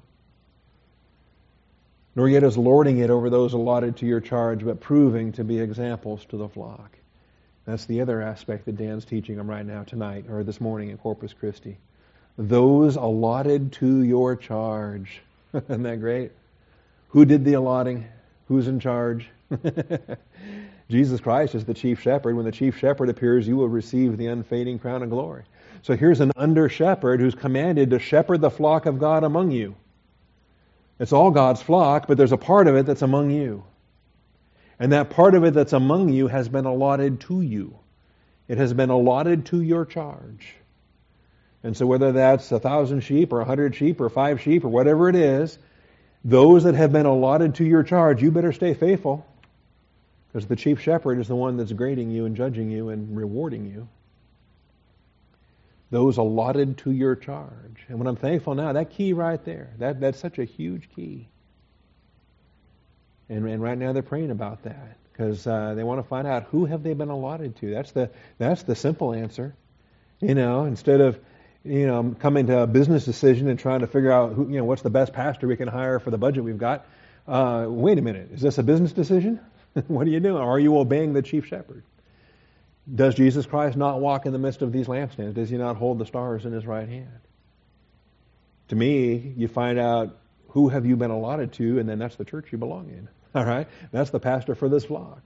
[2.16, 5.60] Nor yet as lording it over those allotted to your charge, but proving to be
[5.60, 6.98] examples to the flock.
[7.66, 10.98] That's the other aspect that Dan's teaching them right now tonight, or this morning in
[10.98, 11.78] Corpus Christi.
[12.38, 15.22] Those allotted to your charge.
[15.54, 16.32] Isn't that great?
[17.10, 18.06] Who did the allotting?
[18.48, 19.28] Who's in charge?
[20.90, 22.36] Jesus Christ is the chief shepherd.
[22.36, 25.44] When the chief shepherd appears, you will receive the unfading crown of glory.
[25.82, 29.76] So here's an under shepherd who's commanded to shepherd the flock of God among you.
[31.00, 33.64] It's all God's flock, but there's a part of it that's among you.
[34.80, 37.80] And that part of it that's among you has been allotted to you.
[38.48, 40.56] It has been allotted to your charge.
[41.64, 44.70] And so whether that's a thousand sheep or a hundred sheep or five sheep or
[44.70, 45.58] whatever it is,
[46.24, 49.26] those that have been allotted to your charge, you better stay faithful.
[50.28, 53.66] Because the chief shepherd is the one that's grading you and judging you and rewarding
[53.66, 53.88] you.
[55.92, 57.86] Those allotted to your charge.
[57.88, 61.28] And when I'm thankful now, that key right there, that, that's such a huge key.
[63.30, 66.44] And, and right now they're praying about that because uh, they want to find out
[66.52, 67.72] who have they been allotted to.
[67.72, 69.56] That's the that's the simple answer.
[70.20, 71.20] You know, instead of
[71.64, 74.66] you know coming to a business decision and trying to figure out who you know
[74.66, 76.86] what's the best pastor we can hire for the budget we've got.
[77.28, 79.40] Uh, wait a minute, is this a business decision?
[79.88, 80.42] what are you doing?
[80.42, 81.84] Are you obeying the chief shepherd?
[82.94, 85.34] Does Jesus Christ not walk in the midst of these lampstands?
[85.34, 87.20] Does he not hold the stars in his right hand?
[88.68, 90.18] To me, you find out
[90.50, 93.10] who have you been allotted to, and then that's the church you belong in.
[93.36, 93.68] All right?
[93.92, 95.22] That's the pastor for this flock.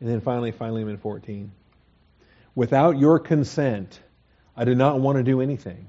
[0.00, 1.52] And then finally, Philemon 14.
[2.54, 3.98] Without your consent,
[4.56, 5.86] I did not want to do anything.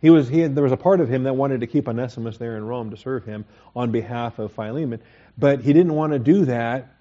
[0.00, 2.36] He was, he had, there was a part of him that wanted to keep Onesimus
[2.36, 5.00] there in Rome to serve him on behalf of Philemon,
[5.38, 6.93] but he didn't want to do that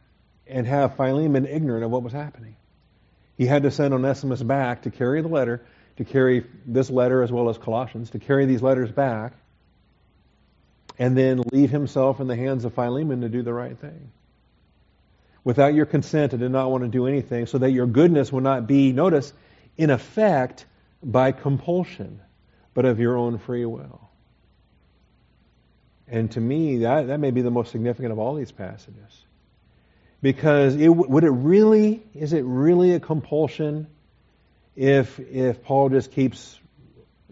[0.47, 2.55] and have Philemon ignorant of what was happening.
[3.37, 5.63] He had to send Onesimus back to carry the letter,
[5.97, 9.33] to carry this letter as well as Colossians, to carry these letters back,
[10.99, 14.11] and then leave himself in the hands of Philemon to do the right thing.
[15.43, 18.43] Without your consent, I did not want to do anything, so that your goodness would
[18.43, 19.33] not be, notice,
[19.77, 20.65] in effect
[21.01, 22.21] by compulsion,
[22.73, 24.09] but of your own free will.
[26.07, 29.23] And to me, that, that may be the most significant of all these passages.
[30.23, 33.87] Because it, would it really, is it really a compulsion
[34.73, 36.57] if, if Paul just keeps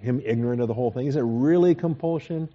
[0.01, 1.07] him ignorant of the whole thing?
[1.07, 2.49] Is it really compulsion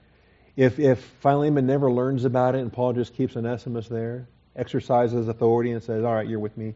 [0.55, 5.71] if, if Philemon never learns about it and Paul just keeps Onesimus there, exercises authority
[5.71, 6.75] and says, all right, you're with me,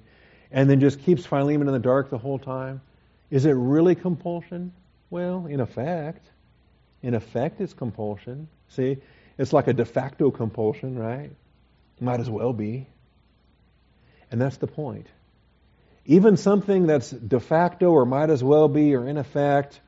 [0.51, 2.81] and then just keeps Philemon in the dark the whole time?
[3.31, 4.73] Is it really compulsion?
[5.11, 6.27] Well, in effect.
[7.03, 8.49] In effect, it's compulsion.
[8.69, 8.97] See,
[9.37, 11.31] it's like a de facto compulsion, right?
[12.01, 12.87] Might as well be.
[14.31, 15.07] And that's the point.
[16.07, 19.81] Even something that's de facto or might as well be or in effect,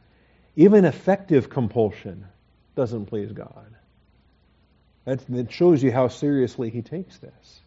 [0.56, 2.26] even effective compulsion
[2.76, 3.74] doesn't please God.
[5.04, 7.60] That, that shows you how seriously he takes this.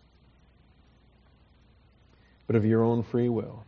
[2.48, 3.64] But of your own free will.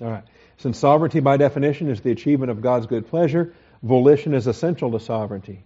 [0.00, 0.24] All right.
[0.58, 5.00] Since sovereignty by definition is the achievement of God's good pleasure, volition is essential to
[5.00, 5.64] sovereignty.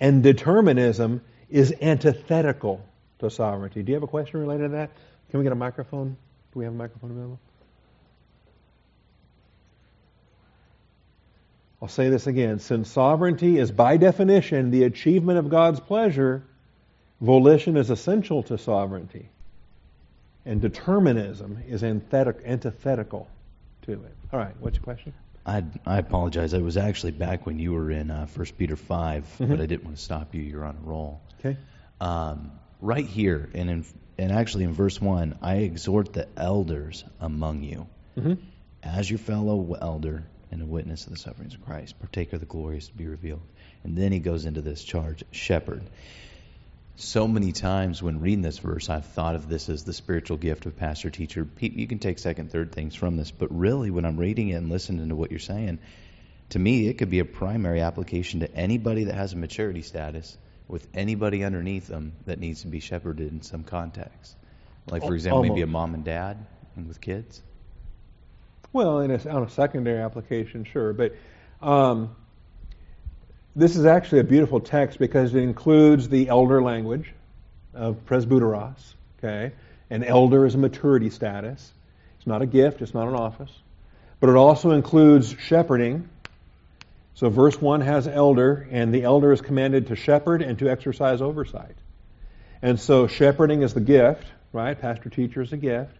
[0.00, 2.84] And determinism is antithetical
[3.18, 3.82] to sovereignty.
[3.82, 4.90] Do you have a question related to that?
[5.30, 6.16] Can we get a microphone?
[6.52, 7.38] Do we have a microphone available?
[11.80, 12.58] I'll say this again.
[12.58, 16.42] Since sovereignty is by definition the achievement of God's pleasure,
[17.20, 19.28] volition is essential to sovereignty.
[20.44, 23.28] And determinism is antithetical
[23.82, 24.14] to it.
[24.32, 25.12] All right, what's your question?
[25.46, 26.52] I, I apologize.
[26.52, 29.46] I was actually back when you were in uh, 1 Peter 5, Mm-hmm.
[29.46, 30.42] but I didn't want to stop you.
[30.42, 31.20] You're on a roll.
[31.38, 31.56] Okay.
[32.00, 33.84] Um, right here, and, in,
[34.18, 38.34] and actually in verse 1, I exhort the elders among you, Mm-hmm.
[38.82, 42.46] as your fellow elder and a witness of the sufferings of Christ, partaker of the
[42.46, 43.42] glories to be revealed.
[43.84, 45.82] And then he goes into this charge, shepherd.
[46.96, 50.66] So many times when reading this verse, I've thought of this as the spiritual gift
[50.66, 51.46] of pastor teacher.
[51.60, 54.68] You can take second, third things from this, but really, when I'm reading it and
[54.68, 55.78] listening to what you're saying,
[56.50, 60.36] to me, it could be a primary application to anybody that has a maturity status
[60.68, 64.36] with anybody underneath them that needs to be shepherded in some context.
[64.90, 66.36] Like, for example, maybe a mom and dad
[66.76, 67.42] and with kids.
[68.72, 70.92] Well, in a, on a secondary application, sure.
[70.92, 71.14] But
[71.62, 72.14] um,
[73.56, 77.12] this is actually a beautiful text because it includes the elder language
[77.74, 78.94] of presbyteros.
[79.18, 79.52] Okay,
[79.90, 81.72] an elder is a maturity status.
[82.18, 82.82] It's not a gift.
[82.82, 83.52] It's not an office.
[84.20, 86.08] But it also includes shepherding.
[87.18, 91.20] So verse one has elder, and the elder is commanded to shepherd and to exercise
[91.20, 91.74] oversight.
[92.62, 94.80] And so shepherding is the gift, right?
[94.80, 95.96] Pastor teacher is a gift.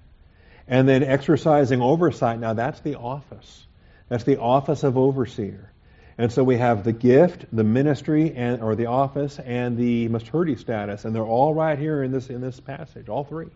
[0.68, 3.66] And then exercising oversight, now that's the office.
[4.08, 5.72] That's the office of overseer.
[6.18, 10.54] And so we have the gift, the ministry, and or the office, and the maturity
[10.54, 13.50] status, and they're all right here in this in this passage, all three.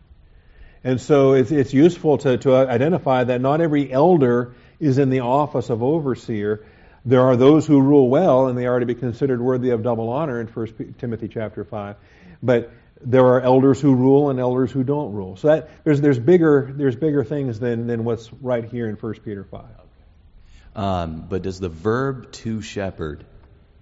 [0.82, 5.20] And so it's it's useful to, to identify that not every elder is in the
[5.20, 6.64] office of overseer.
[7.04, 10.08] There are those who rule well, and they are to be considered worthy of double
[10.08, 11.96] honor in 1 Timothy chapter five.
[12.42, 15.36] But there are elders who rule and elders who don't rule.
[15.36, 19.14] So that there's there's bigger there's bigger things than than what's right here in 1
[19.24, 19.64] Peter five.
[20.74, 23.24] Um, but does the verb to shepherd,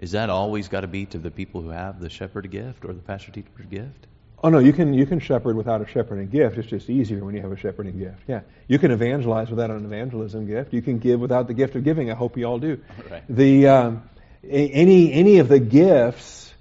[0.00, 2.92] is that always got to be to the people who have the shepherd gift or
[2.92, 4.06] the pastor teacher gift?
[4.42, 6.56] Oh no, you can you can shepherd without a shepherding gift.
[6.56, 8.22] It's just easier when you have a shepherding gift.
[8.26, 10.72] Yeah, you can evangelize without an evangelism gift.
[10.72, 12.10] You can give without the gift of giving.
[12.10, 12.80] I hope you all do.
[13.10, 13.22] Right.
[13.28, 14.08] The um,
[14.48, 16.54] any any of the gifts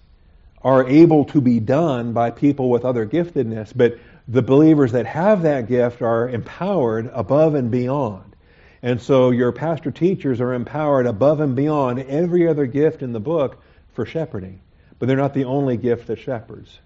[0.61, 5.43] are able to be done by people with other giftedness, but the believers that have
[5.43, 8.35] that gift are empowered above and beyond.
[8.81, 13.19] And so your pastor teachers are empowered above and beyond every other gift in the
[13.19, 13.61] book
[13.93, 14.61] for shepherding.
[14.97, 16.77] But they're not the only gift that shepherds.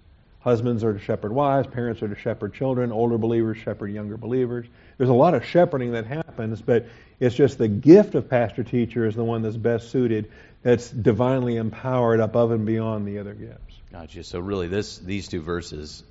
[0.44, 4.66] Husbands are to shepherd wives, parents are to shepherd children, older believers shepherd younger believers.
[4.98, 6.88] There's a lot of shepherding that happens, but
[7.22, 10.30] it's just the gift of pastor teacher is the one that's best suited,
[10.62, 13.80] that's divinely empowered above and beyond the other gifts.
[13.90, 14.24] Gotcha.
[14.26, 16.04] So really, this these two verses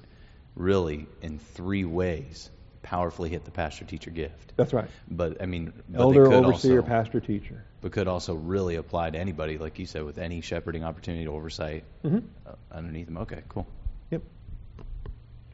[0.54, 2.48] really, in three ways,
[2.82, 4.54] powerfully hit the pastor teacher gift.
[4.56, 4.88] That's right.
[5.10, 7.64] But I mean, but Elder, overseer, also, pastor, teacher.
[7.82, 11.32] but could also really apply to anybody, like you said, with any shepherding opportunity to
[11.32, 13.18] oversight hmm uh, underneath them.
[13.18, 13.66] Okay, cool.
[14.12, 14.22] Yep.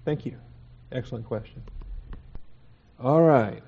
[0.04, 0.36] Thank you.
[0.90, 1.62] Excellent question.
[3.00, 3.62] All right.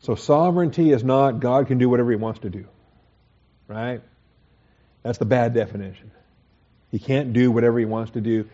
[0.00, 2.66] So sovereignty is not God can do whatever he wants to do.
[3.66, 4.00] Right?
[5.02, 6.12] That's the bad definition.
[6.90, 8.48] He can't do whatever he wants to do.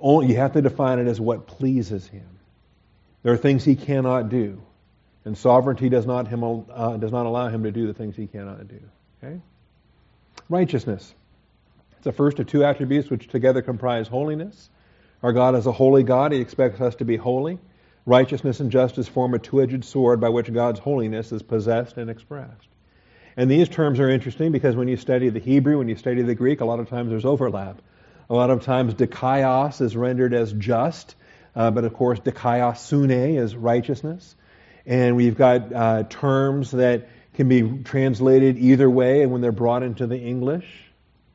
[0.00, 2.26] Only, you have to define it as what pleases him.
[3.22, 4.62] There are things he cannot do.
[5.24, 8.28] And sovereignty does not, him, uh, does not allow him to do the things he
[8.28, 8.80] cannot do.
[9.22, 9.40] Okay?
[10.48, 11.14] Righteousness.
[11.92, 14.70] It's the first of two attributes which together comprise holiness.
[15.22, 16.32] Our God is a holy God.
[16.32, 17.58] He expects us to be holy.
[18.06, 22.08] Righteousness and justice form a two edged sword by which God's holiness is possessed and
[22.08, 22.68] expressed.
[23.36, 26.34] And these terms are interesting because when you study the Hebrew, when you study the
[26.34, 27.82] Greek, a lot of times there's overlap.
[28.30, 31.14] A lot of times dikaios is rendered as just,
[31.54, 34.34] uh, but of course dikaiosune is righteousness.
[34.86, 37.08] And we've got uh, terms that
[37.38, 40.66] can be translated either way and when they're brought into the English.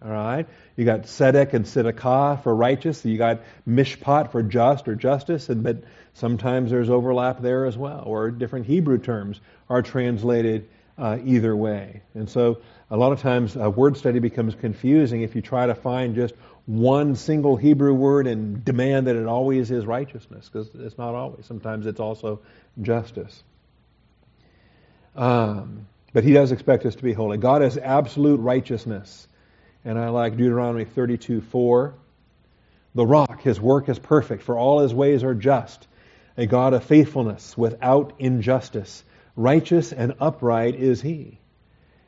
[0.03, 0.45] All right.
[0.75, 3.05] You got tzedek and tzedakah for righteous.
[3.05, 5.47] You got mishpat for just or justice.
[5.47, 9.39] And but sometimes there's overlap there as well, or different Hebrew terms
[9.69, 12.01] are translated uh, either way.
[12.15, 12.57] And so
[12.91, 16.35] a lot of times uh, word study becomes confusing if you try to find just
[16.65, 21.45] one single Hebrew word and demand that it always is righteousness, because it's not always.
[21.45, 22.41] Sometimes it's also
[22.81, 23.41] justice.
[25.15, 27.37] Um, but he does expect us to be holy.
[27.37, 29.27] God has absolute righteousness.
[29.83, 31.95] And I like Deuteronomy 32 4.
[32.95, 35.87] The rock, his work is perfect, for all his ways are just.
[36.37, 39.03] A God of faithfulness without injustice.
[39.35, 41.39] Righteous and upright is he.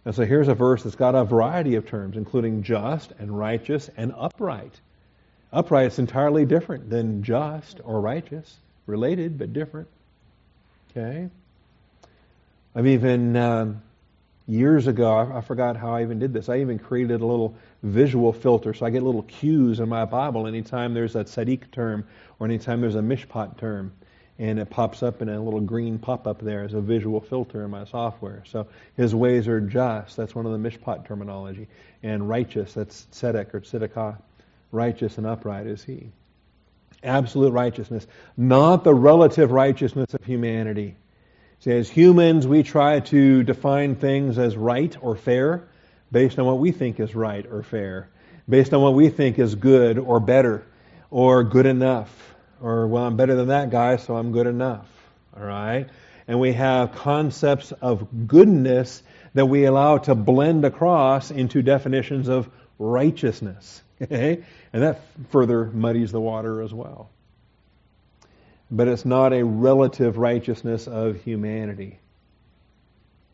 [0.05, 3.89] And so here's a verse that's got a variety of terms, including just and righteous
[3.97, 4.79] and upright.
[5.51, 8.55] Upright is entirely different than just or righteous.
[8.85, 9.87] Related, but different.
[10.91, 11.29] Okay?
[12.75, 13.81] I've even, um,
[14.47, 16.49] years ago, I, I forgot how I even did this.
[16.49, 20.47] I even created a little visual filter so I get little cues in my Bible
[20.47, 22.05] anytime there's a tzaddik term
[22.39, 23.93] or anytime there's a mishpat term.
[24.37, 27.63] And it pops up in a little green pop up there as a visual filter
[27.63, 28.43] in my software.
[28.45, 28.67] So
[28.97, 30.17] his ways are just.
[30.17, 31.67] That's one of the mishpat terminology.
[32.03, 34.17] And righteous, that's tzedek or tzedakah.
[34.71, 36.09] Righteous and upright is he.
[37.01, 40.95] Absolute righteousness, not the relative righteousness of humanity.
[41.59, 45.67] See, as humans, we try to define things as right or fair
[46.11, 48.09] based on what we think is right or fair,
[48.47, 50.65] based on what we think is good or better
[51.09, 54.87] or good enough, or, well, I'm better than that guy, so I'm good enough.
[55.35, 55.89] All right?
[56.27, 59.01] And we have concepts of goodness
[59.33, 62.49] that we allow to blend across into definitions of
[62.79, 63.81] righteousness.
[64.01, 64.43] Okay?
[64.73, 64.99] And that
[65.29, 67.09] further muddies the water as well
[68.71, 71.99] but it's not a relative righteousness of humanity.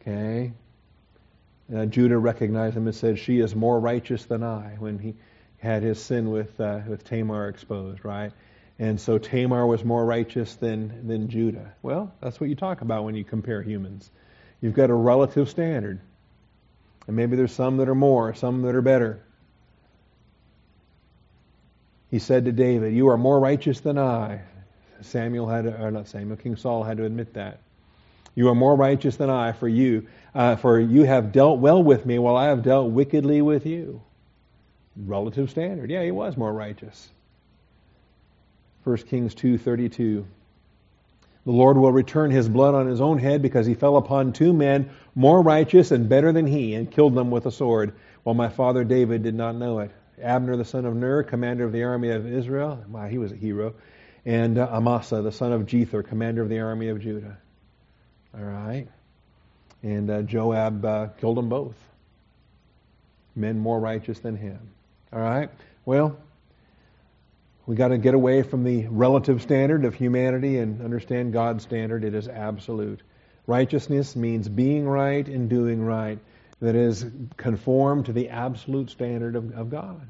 [0.01, 0.53] Okay?
[1.73, 5.15] Uh, Judah recognized him and said, She is more righteous than I when he
[5.57, 8.33] had his sin with, uh, with Tamar exposed, right?
[8.79, 11.73] And so Tamar was more righteous than, than Judah.
[11.83, 14.09] Well, that's what you talk about when you compare humans.
[14.59, 15.99] You've got a relative standard.
[17.07, 19.23] And maybe there's some that are more, some that are better.
[22.09, 24.41] He said to David, You are more righteous than I.
[25.01, 27.59] Samuel had, or not Samuel, King Saul had to admit that.
[28.35, 32.05] You are more righteous than I, for you, uh, for you have dealt well with
[32.05, 34.01] me, while I have dealt wickedly with you.
[34.95, 35.89] Relative standard.
[35.89, 37.09] Yeah, he was more righteous.
[38.83, 40.25] 1 Kings 2:32.
[41.43, 44.53] The Lord will return his blood on his own head because he fell upon two
[44.53, 47.93] men more righteous and better than he and killed them with a sword,
[48.23, 49.91] while my father David did not know it.
[50.21, 53.35] Abner the son of Ner, commander of the army of Israel, wow, he was a
[53.35, 53.73] hero
[54.25, 57.37] and uh, Amasa, the son of Jether, commander of the army of Judah.
[58.33, 58.87] All right.
[59.83, 61.75] And uh, Joab uh, killed them both.
[63.35, 64.59] Men more righteous than him.
[65.11, 65.49] All right.
[65.85, 66.17] Well,
[67.65, 72.03] we got to get away from the relative standard of humanity and understand God's standard.
[72.03, 73.01] It is absolute.
[73.47, 76.19] Righteousness means being right and doing right.
[76.59, 77.03] That is
[77.37, 80.07] conform to the absolute standard of, of God.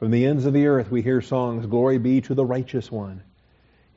[0.00, 3.22] From the ends of the earth we hear songs, Glory be to the righteous one.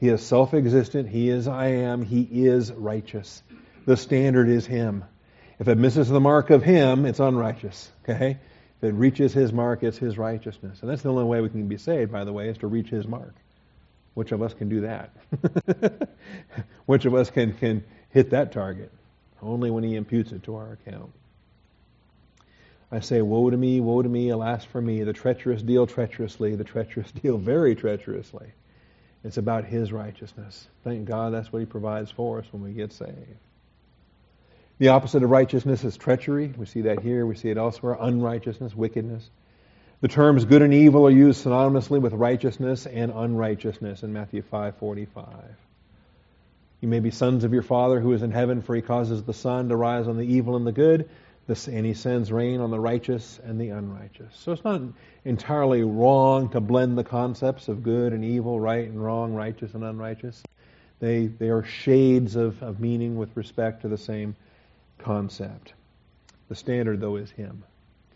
[0.01, 1.07] He is self existent.
[1.07, 2.01] He is I am.
[2.01, 3.41] He is righteous.
[3.85, 5.05] The standard is Him.
[5.59, 7.89] If it misses the mark of Him, it's unrighteous.
[8.03, 8.37] Okay?
[8.77, 10.81] If it reaches His mark, it's His righteousness.
[10.81, 12.89] And that's the only way we can be saved, by the way, is to reach
[12.89, 13.33] His mark.
[14.13, 16.09] Which of us can do that?
[16.85, 18.91] Which of us can, can hit that target?
[19.41, 21.13] Only when He imputes it to our account.
[22.93, 25.01] I say, Woe to me, woe to me, alas for me.
[25.01, 28.51] The treacherous deal treacherously, the treacherous deal very treacherously.
[29.23, 30.67] It's about His righteousness.
[30.83, 33.39] Thank God that's what He provides for us when we get saved.
[34.77, 36.53] The opposite of righteousness is treachery.
[36.55, 37.25] We see that here.
[37.25, 37.97] We see it elsewhere.
[37.99, 39.27] Unrighteousness, wickedness.
[40.01, 45.55] The terms good and evil are used synonymously with righteousness and unrighteousness in Matthew 5:45.
[46.81, 49.33] You may be sons of your Father who is in heaven, for he causes the
[49.33, 51.09] sun to rise on the evil and the good,
[51.47, 54.33] and he sends rain on the righteous and the unrighteous.
[54.37, 54.81] So it's not
[55.25, 59.83] entirely wrong to blend the concepts of good and evil, right and wrong, righteous and
[59.83, 60.41] unrighteous.
[60.99, 64.37] They, they are shades of, of meaning with respect to the same
[64.99, 65.73] concept.
[66.47, 67.63] The standard, though, is Him.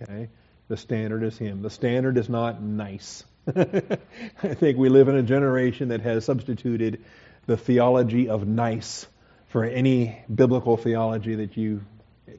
[0.01, 0.29] Okay?
[0.69, 1.61] The standard is Him.
[1.61, 3.25] The standard is not nice.
[3.55, 7.03] I think we live in a generation that has substituted
[7.45, 9.05] the theology of nice
[9.49, 11.81] for any biblical theology that you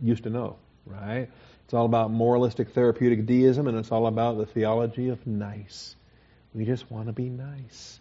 [0.03, 0.57] used to know,
[0.89, 1.28] right?
[1.64, 5.95] It's all about moralistic therapeutic deism, and it's all about the theology of nice.
[6.55, 8.01] We just want to be nice.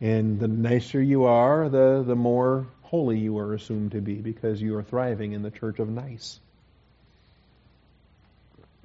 [0.00, 4.60] And the nicer you are, the, the more holy you are assumed to be because
[4.60, 6.38] you are thriving in the church of nice.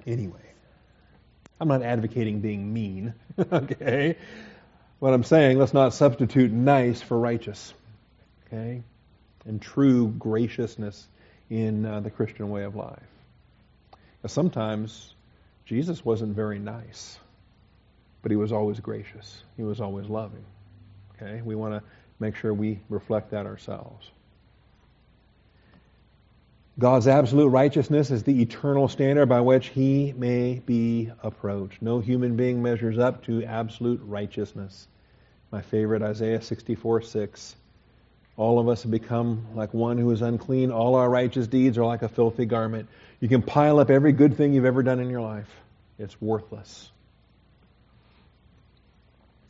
[0.07, 0.39] Anyway,
[1.59, 3.13] I'm not advocating being mean,
[3.51, 4.17] okay?
[4.99, 7.73] What I'm saying, let's not substitute nice for righteous,
[8.47, 8.83] okay?
[9.45, 11.07] And true graciousness
[11.49, 12.99] in uh, the Christian way of life.
[14.31, 15.13] Sometimes
[15.65, 17.17] Jesus wasn't very nice,
[18.21, 19.43] but he was always gracious.
[19.57, 20.45] He was always loving.
[21.15, 21.41] Okay?
[21.41, 21.83] We want to
[22.19, 24.09] make sure we reflect that ourselves.
[26.79, 31.81] God's absolute righteousness is the eternal standard by which he may be approached.
[31.83, 34.87] No human being measures up to absolute righteousness.
[35.51, 37.55] My favorite, Isaiah 64 6.
[38.35, 40.71] All of us have become like one who is unclean.
[40.71, 42.89] All our righteous deeds are like a filthy garment.
[43.23, 45.49] You can pile up every good thing you've ever done in your life,
[45.97, 46.91] it's worthless.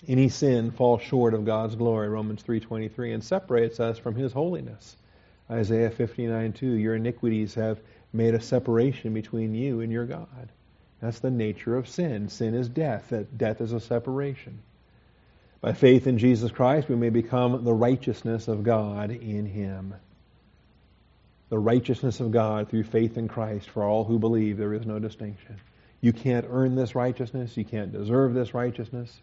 [0.07, 4.95] Any sin falls short of God's glory, Romans 3:23, and separates us from his holiness.
[5.49, 7.81] Isaiah 59:2, your iniquities have
[8.13, 10.51] made a separation between you and your God.
[11.01, 12.29] That's the nature of sin.
[12.29, 13.09] Sin is death.
[13.09, 14.59] That death is a separation.
[15.61, 19.95] By faith in Jesus Christ, we may become the righteousness of God in him.
[21.53, 24.97] The righteousness of God through faith in Christ for all who believe, there is no
[24.97, 25.57] distinction.
[26.01, 29.15] You can't earn this righteousness, you can't deserve this righteousness.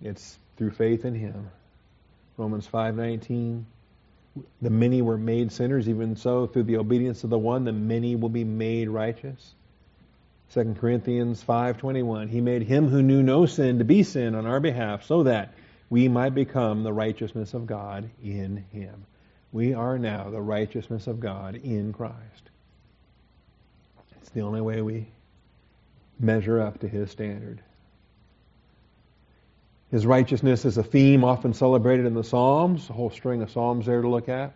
[0.00, 1.50] It's through faith in him.
[2.36, 3.64] Romans 5:19
[4.62, 8.14] the many were made sinners even so through the obedience of the one the many
[8.14, 9.52] will be made righteous.
[10.50, 14.60] 2 Corinthians 5:21 He made him who knew no sin to be sin on our
[14.60, 15.54] behalf so that
[15.90, 19.06] we might become the righteousness of God in him.
[19.54, 22.50] We are now the righteousness of God in Christ.
[24.20, 25.06] It's the only way we
[26.18, 27.62] measure up to his standard.
[29.92, 33.86] His righteousness is a theme often celebrated in the Psalms, a whole string of Psalms
[33.86, 34.54] there to look at.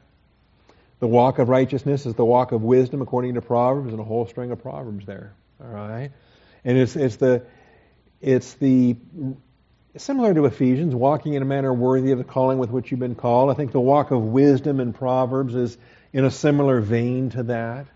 [0.99, 4.27] The walk of righteousness is the walk of wisdom according to Proverbs, and a whole
[4.27, 5.33] string of Proverbs there.
[5.61, 6.11] All right?
[6.65, 7.45] And it's, it's the
[8.21, 8.97] it's the
[10.01, 13.15] similar to Ephesians, walking in a manner worthy of the calling with which you've been
[13.15, 13.51] called.
[13.51, 15.77] I think the walk of wisdom in Proverbs is
[16.13, 17.87] in a similar vein to that,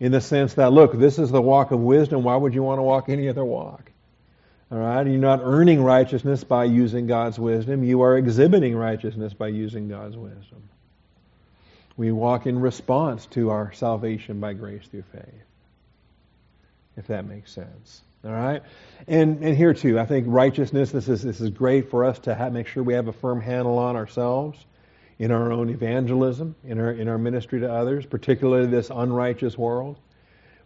[0.00, 2.24] in the sense that, look, this is the walk of wisdom.
[2.24, 3.90] Why would you want to walk any other walk?
[4.72, 5.06] All right?
[5.06, 7.84] You're not earning righteousness by using God's wisdom.
[7.84, 10.68] You are exhibiting righteousness by using God's wisdom.
[11.96, 15.44] We walk in response to our salvation by grace through faith.
[16.96, 18.02] If that makes sense.
[18.24, 18.62] All right?
[19.06, 22.34] And, and here too, I think righteousness, this is, this is great for us to
[22.34, 24.58] have, make sure we have a firm handle on ourselves
[25.18, 29.98] in our own evangelism, in our, in our ministry to others, particularly this unrighteous world.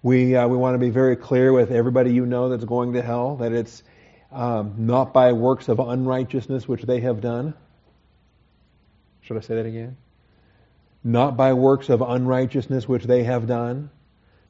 [0.03, 3.03] We, uh, we want to be very clear with everybody you know that's going to
[3.03, 3.83] hell that it's,
[4.31, 7.55] um, not by works of unrighteousness which they have done.
[9.23, 9.97] Should I say that again?
[11.03, 13.91] Not by works of unrighteousness which they have done.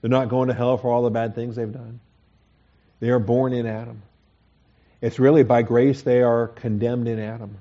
[0.01, 2.01] They're not going to hell for all the bad things they've done.
[3.01, 4.03] They are born in Adam.
[5.01, 7.59] It's really by grace they are condemned in Adam.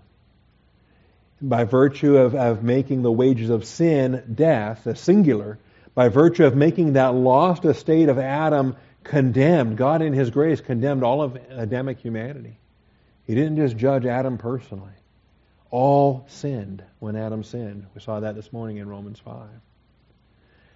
[1.39, 5.59] By virtue of, of making the wages of sin death, the singular,
[5.93, 11.03] by virtue of making that lost estate of Adam condemned, God in His grace condemned
[11.03, 12.57] all of Adamic humanity.
[13.25, 14.93] He didn't just judge Adam personally.
[15.69, 17.85] All sinned when Adam sinned.
[17.93, 19.47] We saw that this morning in Romans 5.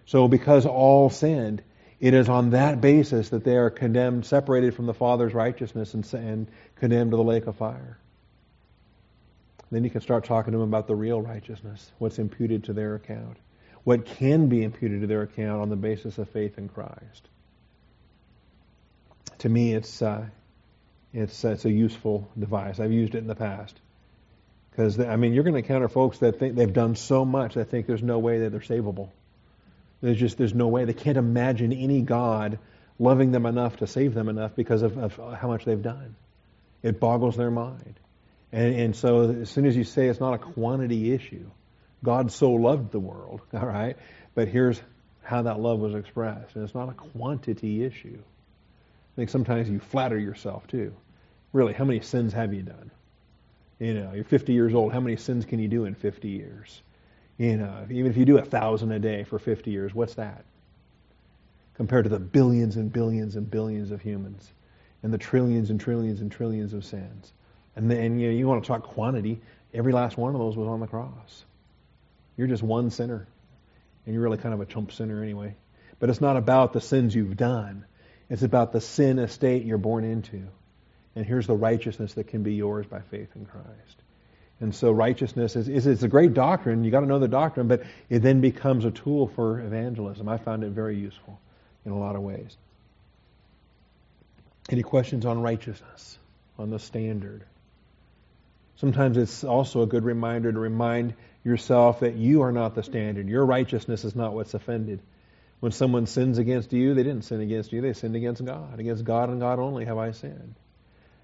[0.06, 1.64] So because all sinned,
[2.02, 6.12] it is on that basis that they are condemned, separated from the Father's righteousness, and,
[6.16, 6.48] and
[6.78, 7.98] condemned to the lake of fire.
[9.72, 12.96] Then you can start talking to them about the real righteousness, what's imputed to their
[12.96, 13.38] account,
[13.84, 17.30] what can be imputed to their account on the basis of faith in Christ.
[19.40, 20.26] to me, it's uh,
[21.14, 22.80] it's it's a useful device.
[22.80, 23.80] I've used it in the past
[24.72, 27.58] because I mean, you're going to encounter folks that think they've done so much.
[27.58, 29.10] I think there's no way that they're savable.
[30.02, 32.60] There's just there's no way they can't imagine any God
[33.00, 36.16] loving them enough to save them enough because of, of how much they've done.
[36.84, 38.00] It boggles their mind.
[38.52, 41.50] And, and so as soon as you say it's not a quantity issue,
[42.04, 43.98] God so loved the world, all right?
[44.36, 44.82] But here's
[45.24, 46.56] how that love was expressed.
[46.56, 48.20] And it's not a quantity issue.
[48.20, 50.94] I think sometimes you flatter yourself too.
[51.54, 52.92] Really, how many sins have you done?
[53.80, 54.94] You know, you're 50 years old.
[54.94, 56.82] How many sins can you do in 50 years?
[57.38, 60.46] You know, even if you do a thousand a day for 50 years, what's that?
[61.76, 64.52] Compared to the billions and billions and billions of humans
[65.04, 67.32] and the trillions and trillions and trillions of sins.
[67.76, 69.42] And then you know, you want to talk quantity.
[69.74, 71.46] Every last one of those was on the cross.
[72.38, 73.28] You're just one sinner.
[74.06, 75.56] And you're really kind of a chump sinner anyway.
[76.00, 77.86] But it's not about the sins you've done.
[78.30, 80.48] It's about the sin estate you're born into.
[81.16, 84.02] And here's the righteousness that can be yours by faith in Christ.
[84.62, 86.84] And so righteousness is, is it's a great doctrine.
[86.84, 90.30] You got to know the doctrine, but it then becomes a tool for evangelism.
[90.30, 91.40] I found it very useful
[91.84, 92.56] in a lot of ways.
[94.70, 96.18] Any questions on righteousness,
[96.60, 97.44] on the standard?
[98.76, 103.28] Sometimes it's also a good reminder to remind yourself that you are not the standard.
[103.28, 105.00] Your righteousness is not what's offended.
[105.60, 108.80] When someone sins against you, they didn't sin against you, they sinned against God.
[108.80, 110.54] Against God and God only have I sinned.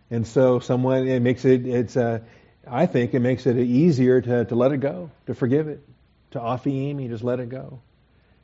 [0.09, 2.23] And so someone it makes it it's a
[2.69, 5.81] I think it makes it easier to, to let it go, to forgive it,
[6.31, 7.81] to afi just let it go.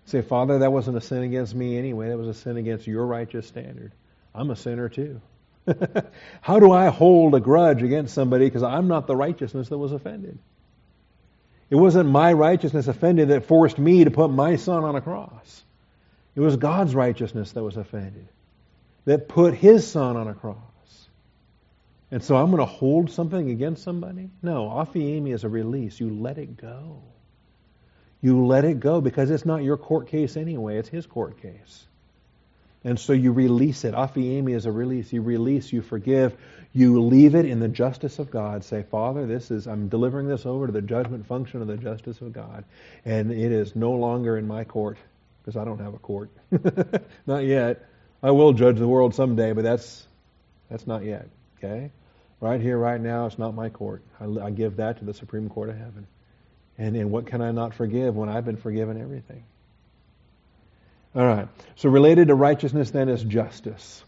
[0.05, 2.09] Say, Father, that wasn't a sin against me anyway.
[2.09, 3.93] That was a sin against your righteous standard.
[4.35, 5.21] I'm a sinner too.
[6.41, 9.91] How do I hold a grudge against somebody because I'm not the righteousness that was
[9.91, 10.37] offended?
[11.69, 15.63] It wasn't my righteousness offended that forced me to put my son on a cross.
[16.35, 18.27] It was God's righteousness that was offended,
[19.05, 20.57] that put his son on a cross.
[22.13, 24.29] And so I'm going to hold something against somebody?
[24.43, 25.99] No, aphiemi is a release.
[25.99, 27.01] You let it go.
[28.21, 31.85] You let it go because it's not your court case anyway, it's his court case.
[32.83, 33.95] And so you release it.
[33.95, 35.11] Aphiemi is a release.
[35.11, 36.37] You release, you forgive,
[36.71, 38.63] you leave it in the justice of God.
[38.63, 42.21] Say, Father, this is I'm delivering this over to the judgment function of the justice
[42.21, 42.63] of God.
[43.05, 44.99] And it is no longer in my court,
[45.41, 46.29] because I don't have a court.
[47.25, 47.83] not yet.
[48.21, 50.05] I will judge the world someday, but that's
[50.69, 51.27] that's not yet.
[51.57, 51.89] Okay?
[52.43, 54.03] Right here, right now, it's not my court.
[54.19, 56.05] I, I give that to the Supreme Court of Heaven.
[56.77, 59.45] And, and what can I not forgive when I've been forgiven everything?
[61.15, 61.47] All right.
[61.77, 64.03] So related to righteousness then is justice.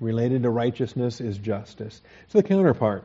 [0.00, 2.00] Related to righteousness is justice.
[2.24, 3.04] It's the counterpart.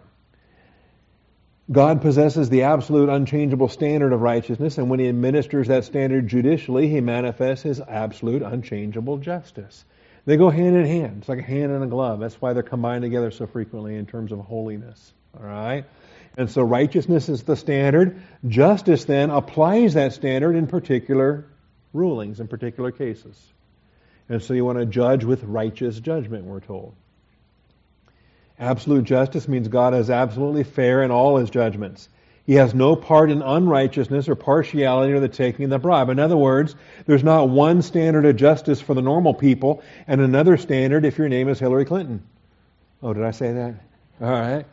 [1.70, 6.88] God possesses the absolute unchangeable standard of righteousness, and when he administers that standard judicially,
[6.88, 9.84] he manifests his absolute unchangeable justice.
[10.26, 11.18] They go hand in hand.
[11.20, 12.20] It's like a hand and a glove.
[12.20, 15.14] That's why they're combined together so frequently in terms of holiness.
[15.38, 15.86] All right?
[16.38, 18.22] And so righteousness is the standard.
[18.48, 21.46] Justice then applies that standard in particular
[21.94, 23.38] rulings in particular cases.
[24.30, 26.96] And so you want to judge with righteous judgment, we're told.
[28.58, 32.08] Absolute justice means God is absolutely fair in all his judgments.
[32.52, 36.10] He has no part in unrighteousness or partiality or the taking of the bribe.
[36.10, 36.76] In other words,
[37.06, 41.30] there's not one standard of justice for the normal people and another standard if your
[41.30, 42.22] name is Hillary Clinton.
[43.02, 43.76] Oh, did I say that?
[44.20, 44.66] All right.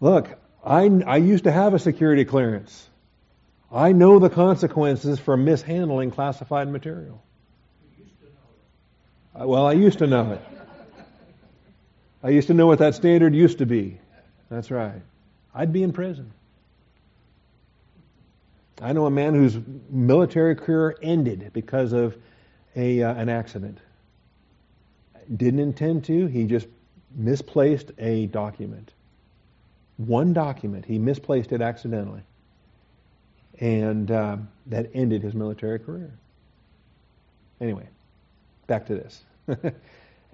[0.00, 0.30] Look,
[0.64, 2.88] I, I used to have a security clearance.
[3.70, 7.22] I know the consequences for mishandling classified material.
[9.34, 10.40] Well, I used to know it.
[12.22, 13.98] I used to know what that standard used to be.
[14.48, 15.02] That's right.
[15.56, 16.30] I'd be in prison.
[18.80, 19.58] I know a man whose
[19.90, 22.16] military career ended because of
[22.76, 23.78] a, uh, an accident.
[25.34, 26.68] Didn't intend to, he just
[27.14, 28.92] misplaced a document.
[29.96, 32.22] One document, he misplaced it accidentally
[33.60, 34.36] and uh,
[34.66, 36.12] that ended his military career.
[37.60, 37.86] Anyway,
[38.66, 39.24] back to this.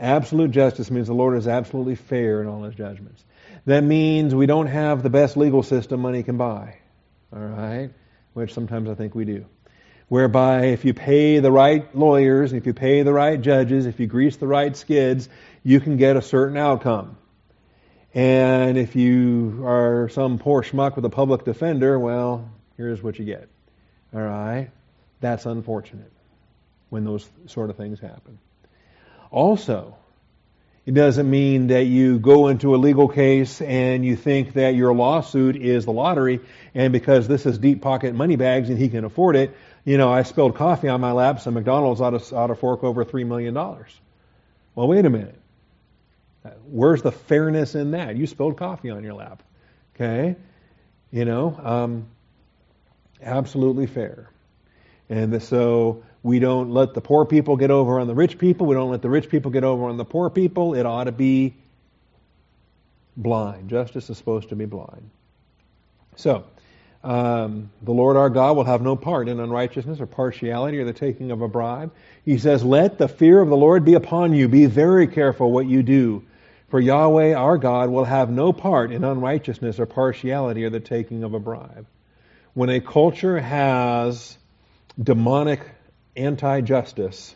[0.01, 3.25] Absolute justice means the Lord is absolutely fair in all his judgments.
[3.65, 6.79] That means we don't have the best legal system money can buy.
[7.33, 7.91] All right?
[8.35, 9.47] Which sometimes I think we do.
[10.09, 14.07] Whereby if you pay the right lawyers, if you pay the right judges, if you
[14.07, 15.29] grease the right skids,
[15.63, 17.17] you can get a certain outcome.
[18.15, 23.25] And if you are some poor schmuck with a public defender, well, here's what you
[23.25, 23.49] get.
[24.13, 24.71] All right?
[25.21, 26.13] That's unfortunate
[26.91, 28.39] when those sort of things happen.
[29.31, 29.97] Also,
[30.85, 34.93] it doesn't mean that you go into a legal case and you think that your
[34.93, 36.41] lawsuit is the lottery,
[36.74, 40.12] and because this is deep pocket money bags and he can afford it, you know,
[40.12, 43.26] I spilled coffee on my lap, so McDonald's ought to, ought to fork over $3
[43.26, 43.55] million.
[43.55, 45.39] Well, wait a minute.
[46.64, 48.16] Where's the fairness in that?
[48.16, 49.43] You spilled coffee on your lap.
[49.95, 50.37] Okay?
[51.12, 52.07] You know, um,
[53.22, 54.30] absolutely fair.
[55.13, 58.67] And so we don't let the poor people get over on the rich people.
[58.67, 60.75] We don't let the rich people get over on the poor people.
[60.75, 61.55] It ought to be
[63.15, 63.69] blind.
[63.69, 65.11] Justice is supposed to be blind.
[66.17, 66.45] So,
[67.05, 70.95] um, the Lord our God will have no part in unrighteousness or partiality or the
[70.95, 71.93] taking of a bribe.
[72.25, 74.49] He says, Let the fear of the Lord be upon you.
[74.49, 76.25] Be very careful what you do.
[76.71, 81.23] For Yahweh our God will have no part in unrighteousness or partiality or the taking
[81.23, 81.85] of a bribe.
[82.55, 84.39] When a culture has
[85.01, 85.61] demonic
[86.16, 87.34] anti justice,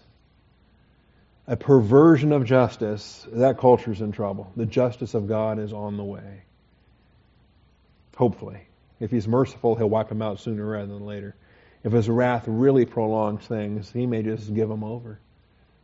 [1.46, 4.52] a perversion of justice, that culture's in trouble.
[4.56, 6.42] The justice of God is on the way.
[8.16, 8.60] Hopefully.
[8.98, 11.34] If he's merciful, he'll wipe them out sooner rather than later.
[11.84, 15.20] If his wrath really prolongs things, he may just give them over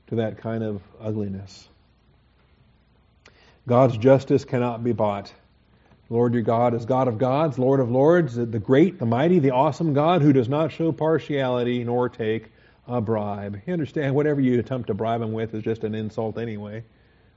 [0.08, 1.68] to that kind of ugliness.
[3.68, 5.32] God's justice cannot be bought.
[6.12, 9.52] Lord your God is God of gods, Lord of lords, the great, the mighty, the
[9.52, 12.52] awesome God who does not show partiality nor take
[12.86, 13.62] a bribe.
[13.66, 16.84] You understand, whatever you attempt to bribe him with is just an insult anyway.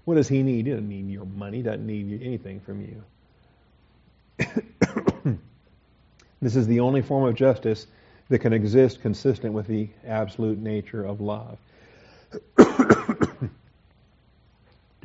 [0.03, 0.65] What does he need?
[0.65, 3.01] He doesn't need your money, doesn't need anything from you.
[6.41, 7.87] this is the only form of justice
[8.27, 11.57] that can exist consistent with the absolute nature of love.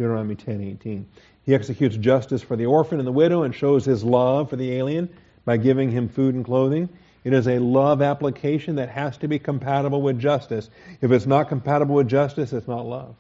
[0.00, 1.04] Deuteronomy 10:18.
[1.44, 4.72] He executes justice for the orphan and the widow and shows his love for the
[4.72, 5.10] alien
[5.44, 6.88] by giving him food and clothing.
[7.22, 10.70] It is a love application that has to be compatible with justice.
[11.02, 13.14] If it's not compatible with justice, it's not love.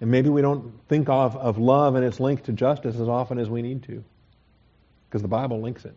[0.00, 3.38] And maybe we don't think of, of love and its link to justice as often
[3.38, 4.02] as we need to,
[5.06, 5.94] because the Bible links it.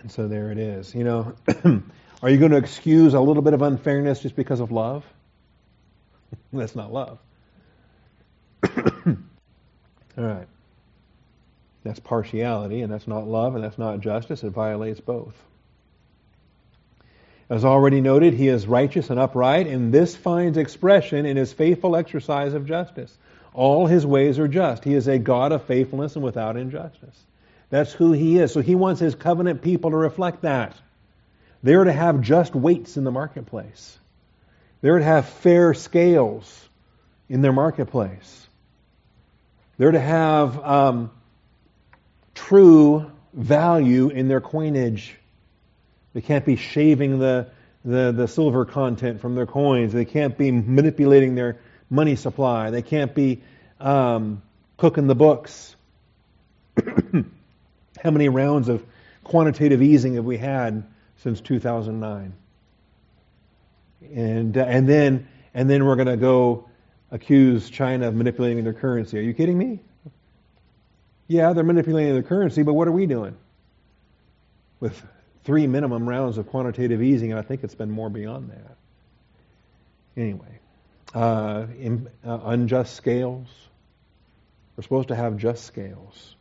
[0.00, 0.94] And so there it is.
[0.94, 1.34] You know,
[2.22, 5.04] are you going to excuse a little bit of unfairness just because of love?
[6.52, 7.18] That's not love.
[8.66, 9.14] All
[10.16, 10.46] right.
[11.84, 14.42] That's partiality, and that's not love, and that's not justice.
[14.42, 15.34] It violates both.
[17.48, 21.94] As already noted, he is righteous and upright, and this finds expression in his faithful
[21.94, 23.16] exercise of justice.
[23.54, 24.82] All his ways are just.
[24.82, 27.24] He is a God of faithfulness and without injustice.
[27.70, 28.52] That's who he is.
[28.52, 30.76] So he wants his covenant people to reflect that.
[31.62, 33.98] They're to have just weights in the marketplace.
[34.80, 36.68] They're to have fair scales
[37.28, 38.46] in their marketplace.
[39.78, 41.10] They're to have um,
[42.34, 45.14] true value in their coinage.
[46.14, 47.48] They can't be shaving the,
[47.84, 49.92] the, the silver content from their coins.
[49.92, 51.58] They can't be manipulating their
[51.90, 52.70] money supply.
[52.70, 53.42] They can't be
[53.80, 54.42] um,
[54.76, 55.74] cooking the books.
[58.02, 58.84] How many rounds of
[59.24, 60.84] quantitative easing have we had
[61.22, 62.34] since 2009?
[64.14, 66.68] And, uh, and then, and then we're going to go
[67.10, 69.18] accuse China of manipulating their currency.
[69.18, 69.80] Are you kidding me?
[71.28, 73.36] Yeah, they're manipulating the currency, but what are we doing?
[74.80, 75.02] With
[75.44, 78.76] three minimum rounds of quantitative easing, and I think it's been more beyond that.
[80.16, 80.60] Anyway,
[81.14, 83.48] uh, in, uh, unjust scales.
[84.76, 86.36] We're supposed to have just scales.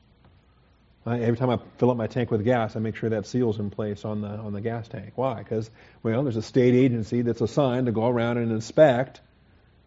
[1.05, 3.69] Every time I fill up my tank with gas, I make sure that seal's in
[3.69, 5.13] place on the on the gas tank.
[5.15, 5.35] Why?
[5.35, 5.69] Because
[6.03, 9.21] well, there's a state agency that's assigned to go around and inspect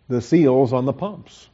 [0.08, 1.48] the seals on the pumps.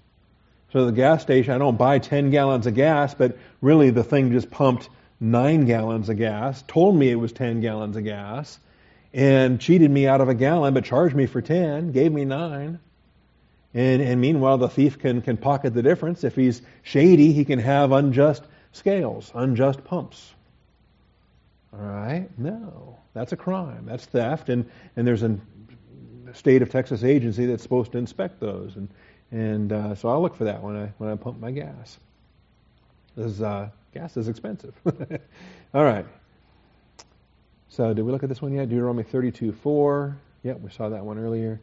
[0.72, 4.32] So the gas station, I don't buy 10 gallons of gas, but really the thing
[4.32, 4.88] just pumped
[5.20, 8.58] 9 gallons of gas, told me it was 10 gallons of gas,
[9.12, 12.80] and cheated me out of a gallon, but charged me for 10, gave me 9.
[13.72, 16.24] And, and meanwhile, the thief can, can pocket the difference.
[16.24, 18.42] If he's shady, he can have unjust
[18.74, 20.34] scales, unjust pumps.
[21.72, 22.28] All right?
[22.38, 22.98] No.
[23.14, 23.86] That's a crime.
[23.86, 24.48] That's theft.
[24.48, 25.38] And, and there's a
[26.34, 28.76] state of Texas agency that's supposed to inspect those.
[28.76, 28.88] And
[29.30, 31.98] and uh, so I'll look for that when I when I pump my gas.
[33.16, 34.74] This uh, gas is expensive.
[35.74, 36.06] All right.
[37.68, 38.68] So did we look at this one yet?
[38.68, 40.16] Deuteronomy 32, 4.
[40.44, 41.60] Yep, we saw that one earlier.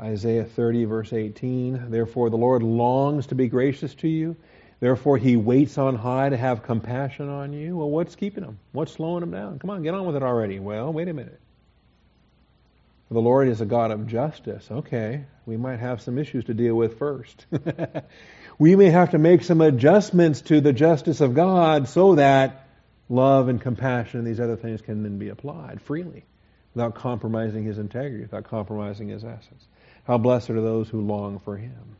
[0.00, 1.90] Isaiah 30, verse 18.
[1.90, 4.34] Therefore the Lord longs to be gracious to you.
[4.84, 7.78] Therefore he waits on high to have compassion on you.
[7.78, 8.58] Well, what's keeping him?
[8.72, 9.58] What's slowing him down?
[9.58, 10.58] Come on, get on with it already.
[10.58, 11.40] Well, wait a minute.
[13.10, 14.68] The Lord is a God of justice.
[14.70, 17.46] Okay, we might have some issues to deal with first.
[18.58, 22.68] we may have to make some adjustments to the justice of God so that
[23.08, 26.26] love and compassion and these other things can then be applied freely
[26.74, 29.66] without compromising his integrity, without compromising his essence.
[30.06, 31.96] How blessed are those who long for him.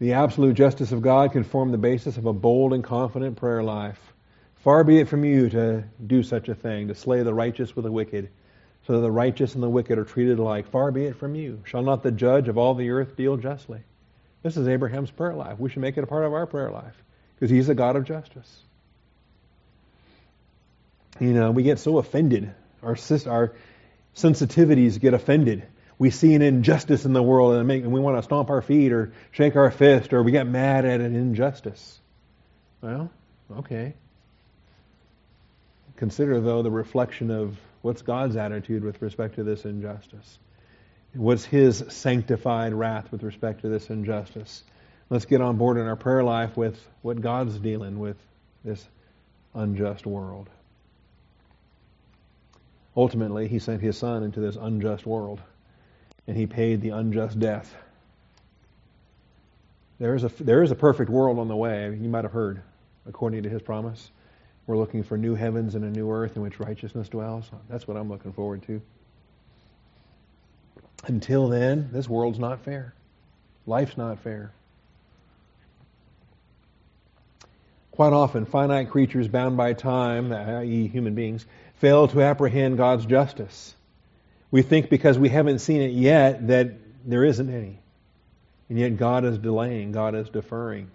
[0.00, 3.62] The absolute justice of God can form the basis of a bold and confident prayer
[3.62, 4.00] life
[4.62, 7.84] Far be it from you to do such a thing, to slay the righteous with
[7.84, 8.28] the wicked,
[8.86, 10.70] so that the righteous and the wicked are treated alike.
[10.70, 11.62] Far be it from you.
[11.64, 13.80] Shall not the judge of all the earth deal justly?
[14.42, 15.58] This is Abraham's prayer life.
[15.58, 16.94] We should make it a part of our prayer life
[17.34, 18.62] because he's a God of justice.
[21.18, 22.52] You know, we get so offended.
[22.82, 22.96] Our,
[23.26, 23.52] our
[24.14, 25.62] sensitivities get offended.
[26.00, 28.62] We see an injustice in the world and, make, and we want to stomp our
[28.62, 32.00] feet or shake our fist or we get mad at an injustice.
[32.80, 33.10] Well,
[33.58, 33.92] okay.
[35.96, 40.38] Consider, though, the reflection of what's God's attitude with respect to this injustice.
[41.12, 44.64] What's His sanctified wrath with respect to this injustice?
[45.10, 48.16] Let's get on board in our prayer life with what God's dealing with
[48.64, 48.82] this
[49.52, 50.48] unjust world.
[52.96, 55.42] Ultimately, He sent His Son into this unjust world,
[56.26, 57.74] and He paid the unjust death.
[59.98, 61.96] There is a, there is a perfect world on the way.
[62.00, 62.62] You might have heard,
[63.06, 64.10] according to His promise.
[64.66, 67.50] We're looking for new heavens and a new earth in which righteousness dwells.
[67.68, 68.80] That's what I'm looking forward to.
[71.04, 72.94] Until then, this world's not fair.
[73.66, 74.52] Life's not fair.
[77.90, 81.44] Quite often, finite creatures bound by time, i.e., human beings,
[81.76, 83.74] fail to apprehend God's justice.
[84.50, 86.72] We think because we haven't seen it yet that
[87.04, 87.78] there isn't any.
[88.68, 90.90] And yet God is delaying, God is deferring.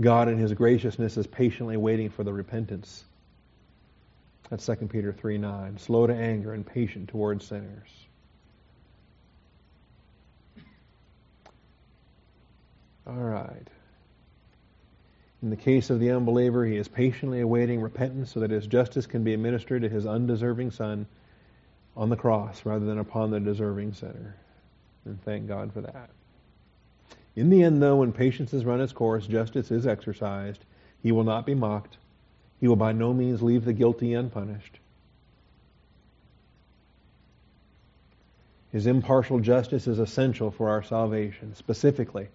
[0.00, 3.04] God in his graciousness is patiently waiting for the repentance.
[4.48, 5.78] That's 2 Peter 3 9.
[5.78, 7.88] Slow to anger and patient towards sinners.
[13.06, 13.68] All right.
[15.42, 19.06] In the case of the unbeliever, he is patiently awaiting repentance so that his justice
[19.06, 21.06] can be administered to his undeserving son
[21.98, 24.36] on the cross rather than upon the deserving sinner.
[25.04, 26.10] And thank God for that.
[27.34, 30.64] In the end, though, when patience has run its course, justice is exercised.
[31.02, 31.98] He will not be mocked.
[32.60, 34.78] He will by no means leave the guilty unpunished.
[38.70, 41.54] His impartial justice is essential for our salvation.
[41.54, 42.28] Specifically,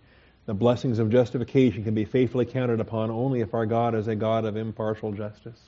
[0.45, 4.15] the blessings of justification can be faithfully counted upon only if our God is a
[4.15, 5.61] God of impartial justice.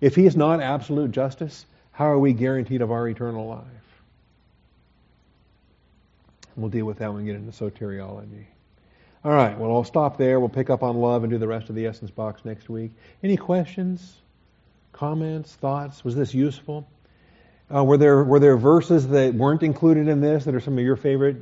[0.00, 1.66] If He is not absolute justice,
[1.96, 3.62] how are we guaranteed of our eternal life?
[6.54, 8.44] We'll deal with that when we get into soteriology.
[9.24, 10.38] All right, well, I'll stop there.
[10.38, 12.90] We'll pick up on love and do the rest of the essence box next week.
[13.22, 14.14] Any questions,
[14.92, 16.04] comments, thoughts?
[16.04, 16.86] Was this useful?
[17.74, 20.84] Uh, were there were there verses that weren't included in this that are some of
[20.84, 21.38] your favorite?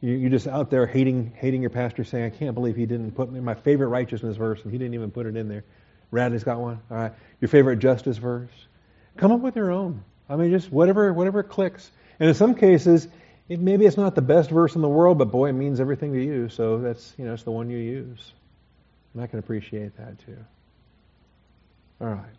[0.00, 3.12] You, are just out there hating hating your pastor, saying, "I can't believe he didn't
[3.12, 5.62] put my favorite righteousness verse, and he didn't even put it in there."
[6.10, 6.80] Radley's got one.
[6.90, 8.50] All right, your favorite justice verse.
[9.16, 10.02] Come up with your own.
[10.28, 11.90] I mean, just whatever whatever clicks.
[12.18, 13.08] And in some cases,
[13.48, 16.12] it, maybe it's not the best verse in the world, but boy, it means everything
[16.12, 16.48] to you.
[16.48, 18.32] So that's you know it's the one you use,
[19.12, 20.36] and I can appreciate that too.
[22.00, 22.34] All right,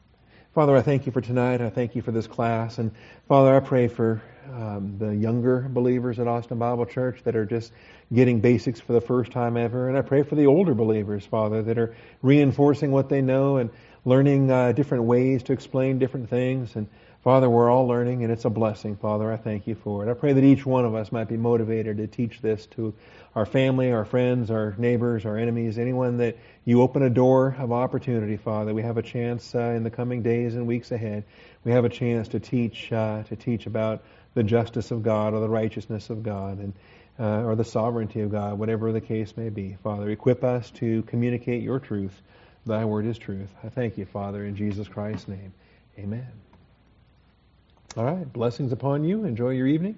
[0.54, 1.62] Father, I thank you for tonight.
[1.62, 2.92] I thank you for this class, and
[3.28, 4.22] Father, I pray for
[4.54, 7.72] um, the younger believers at Austin Bible Church that are just
[8.14, 11.64] getting basics for the first time ever, and I pray for the older believers, Father,
[11.64, 13.70] that are reinforcing what they know and
[14.06, 16.88] learning uh, different ways to explain different things and
[17.26, 19.34] Father, we're all learning, and it's a blessing, Father.
[19.34, 20.12] I thank you for it.
[20.12, 22.94] I pray that each one of us might be motivated to teach this to
[23.34, 27.72] our family, our friends, our neighbors, our enemies, anyone that you open a door of
[27.72, 28.76] opportunity, Father.
[28.76, 31.24] We have a chance uh, in the coming days and weeks ahead.
[31.64, 34.04] We have a chance to teach uh, to teach about
[34.36, 36.74] the justice of God or the righteousness of God and
[37.20, 39.78] uh, or the sovereignty of God, whatever the case may be.
[39.82, 42.22] Father, equip us to communicate your truth.
[42.66, 43.50] Thy word is truth.
[43.64, 45.54] I thank you, Father, in Jesus Christ's name.
[46.00, 46.28] Amen.
[47.96, 48.32] All right.
[48.32, 49.24] Blessings upon you.
[49.26, 49.98] Enjoy your evening.